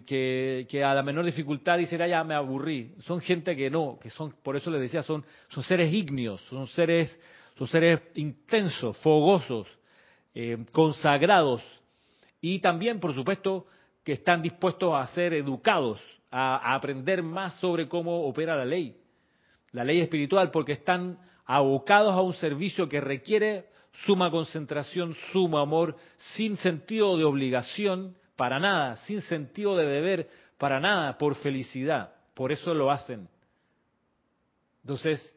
[0.05, 2.93] que, a la menor dificultad dicen, ya me aburrí.
[3.05, 6.67] Son gente que no, que son, por eso les decía, son, son seres ígneos, son
[6.67, 7.17] seres,
[7.57, 9.67] son seres intensos, fogosos,
[10.33, 11.61] eh, consagrados
[12.41, 13.67] y también, por supuesto,
[14.03, 16.01] que están dispuestos a ser educados,
[16.31, 18.97] a, aprender más sobre cómo opera la ley,
[19.71, 23.65] la ley espiritual, porque están abocados a un servicio que requiere
[24.05, 25.95] suma concentración, sumo amor,
[26.35, 30.27] sin sentido de obligación para nada, sin sentido de deber,
[30.57, 32.11] para nada, por felicidad.
[32.33, 33.29] Por eso lo hacen.
[34.81, 35.31] Entonces,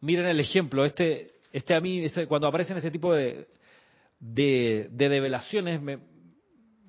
[0.00, 0.84] miren el ejemplo.
[0.84, 3.48] Este, este a mí, cuando aparecen este tipo de,
[4.20, 5.98] de, develaciones, me,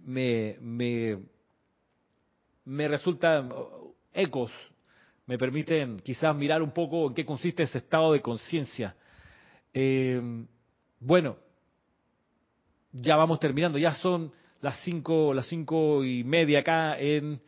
[0.05, 1.17] me, me,
[2.63, 3.49] me resultan
[4.13, 4.51] ecos,
[5.25, 8.95] me permiten quizás mirar un poco en qué consiste ese estado de conciencia.
[9.73, 10.21] Eh,
[10.99, 11.37] bueno,
[12.91, 14.31] ya vamos terminando, ya son
[14.63, 17.41] las cinco, las cinco y media acá en,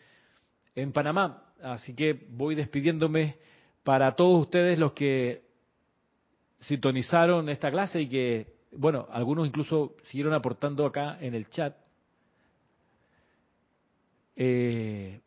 [0.75, 1.45] en Panamá.
[1.63, 3.37] Así que voy despidiéndome
[3.85, 5.43] para todos ustedes los que
[6.59, 11.77] sintonizaron esta clase y que bueno, algunos incluso siguieron aportando acá en el chat.
[14.35, 15.21] Eh,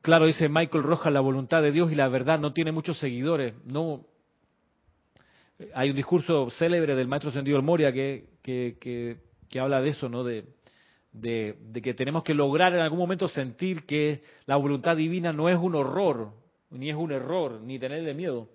[0.00, 3.52] claro, dice Michael Rojas, la voluntad de Dios y la verdad no tiene muchos seguidores.
[3.66, 4.06] No,
[5.74, 9.18] hay un discurso célebre del maestro Sendido Moria que, que,
[9.60, 10.24] habla de eso, ¿no?
[10.24, 10.44] De,
[11.12, 15.48] de, de, que tenemos que lograr en algún momento sentir que la voluntad divina no
[15.48, 16.32] es un horror,
[16.70, 18.48] ni es un error, ni tenerle miedo.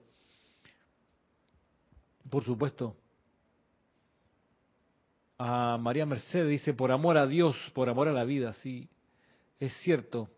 [2.30, 2.96] Por supuesto.
[5.38, 8.90] A María Mercedes dice, por amor a Dios, por amor a la vida, sí,
[9.58, 10.30] es cierto.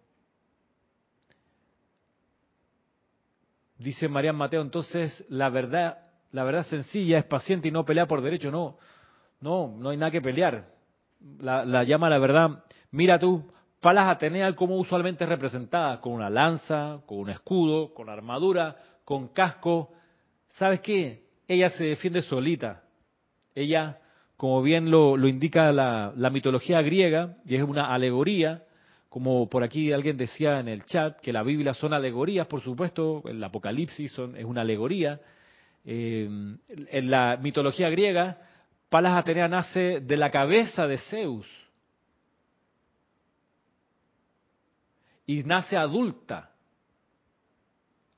[3.79, 8.21] Dice María Mateo, entonces la verdad la verdad sencilla es paciente y no pelea por
[8.21, 8.51] derecho.
[8.51, 8.77] No,
[9.41, 10.65] no, no hay nada que pelear.
[11.39, 12.63] La, llama la verdad.
[12.91, 13.43] Mira tú,
[13.79, 19.29] Palas Atenea como usualmente es representada, con una lanza, con un escudo, con armadura, con
[19.29, 19.91] casco.
[20.49, 21.23] ¿Sabes qué?
[21.47, 22.83] Ella se defiende solita.
[23.55, 23.99] Ella,
[24.37, 28.63] como bien lo, indica la, la, mitología griega, y es una alegoría,
[29.09, 33.23] como por aquí alguien decía en el chat, que la Biblia son alegorías, por supuesto,
[33.25, 35.19] el Apocalipsis son, es una alegoría,
[35.83, 36.29] eh,
[36.67, 38.37] en la mitología griega,
[38.91, 41.47] Palas Atenea nace de la cabeza de Zeus
[45.25, 46.51] y nace adulta,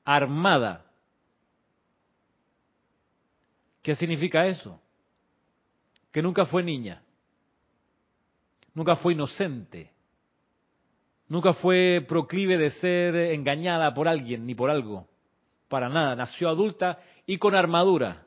[0.04, 0.84] armada.
[3.84, 4.82] ¿Qué significa eso?
[6.12, 7.04] Que nunca fue niña,
[8.74, 9.92] nunca fue inocente,
[11.28, 15.08] nunca fue proclive de ser engañada por alguien ni por algo,
[15.68, 16.98] para nada, nació adulta
[17.28, 18.26] y con armadura.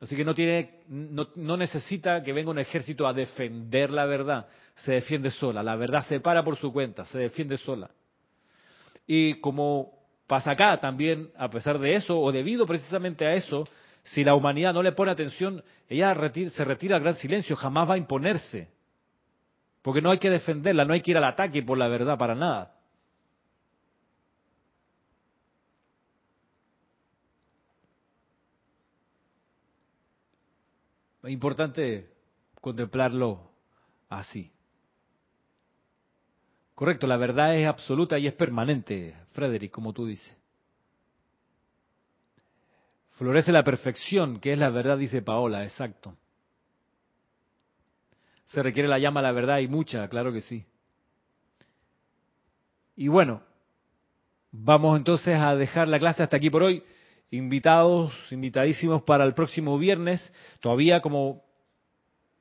[0.00, 4.46] Así que no tiene, no, necesita que venga un ejército a defender la verdad.
[4.74, 5.62] Se defiende sola.
[5.62, 7.90] La verdad se para por su cuenta, se defiende sola.
[9.06, 9.92] Y como
[10.26, 13.64] pasa acá también, a pesar de eso, o debido precisamente a eso,
[14.02, 16.14] si la humanidad no le pone atención, ella
[16.50, 18.68] se retira al gran silencio, jamás va a imponerse.
[19.82, 22.34] Porque no hay que defenderla, no hay que ir al ataque por la verdad para
[22.34, 22.79] nada.
[31.24, 32.10] Importante
[32.60, 33.50] contemplarlo
[34.08, 34.52] así.
[36.74, 40.34] Correcto, la verdad es absoluta y es permanente, Frederick, como tú dices.
[43.12, 46.16] Florece la perfección, que es la verdad, dice Paola, exacto.
[48.46, 50.64] Se requiere la llama a la verdad y mucha, claro que sí.
[52.96, 53.42] Y bueno,
[54.52, 56.82] vamos entonces a dejar la clase hasta aquí por hoy
[57.30, 60.20] invitados, invitadísimos para el próximo viernes.
[60.60, 61.44] Todavía, como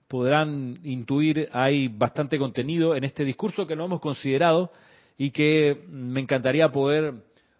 [0.07, 4.71] podrán intuir, hay bastante contenido en este discurso que no hemos considerado
[5.17, 7.13] y que me encantaría poder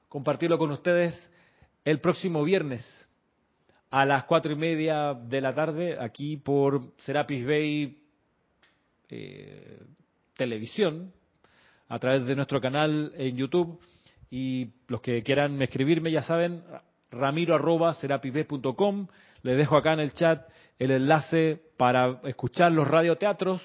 [0.08, 1.32] compartirlo con ustedes
[1.86, 2.84] el próximo viernes
[3.92, 8.02] a las cuatro y media de la tarde aquí por Serapis Bay
[9.10, 9.80] eh,
[10.36, 11.12] Televisión
[11.88, 13.80] a través de nuestro canal en YouTube
[14.30, 16.64] y los que quieran escribirme ya saben
[17.12, 17.96] ramiro arroba
[19.42, 20.48] Les dejo acá en el chat
[20.78, 23.62] el enlace para escuchar los radioteatros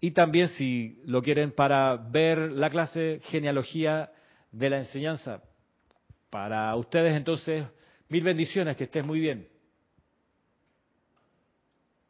[0.00, 4.10] y también si lo quieren para ver la clase genealogía
[4.52, 5.42] de la enseñanza.
[6.30, 7.64] Para ustedes entonces,
[8.08, 9.48] mil bendiciones, que estés muy bien.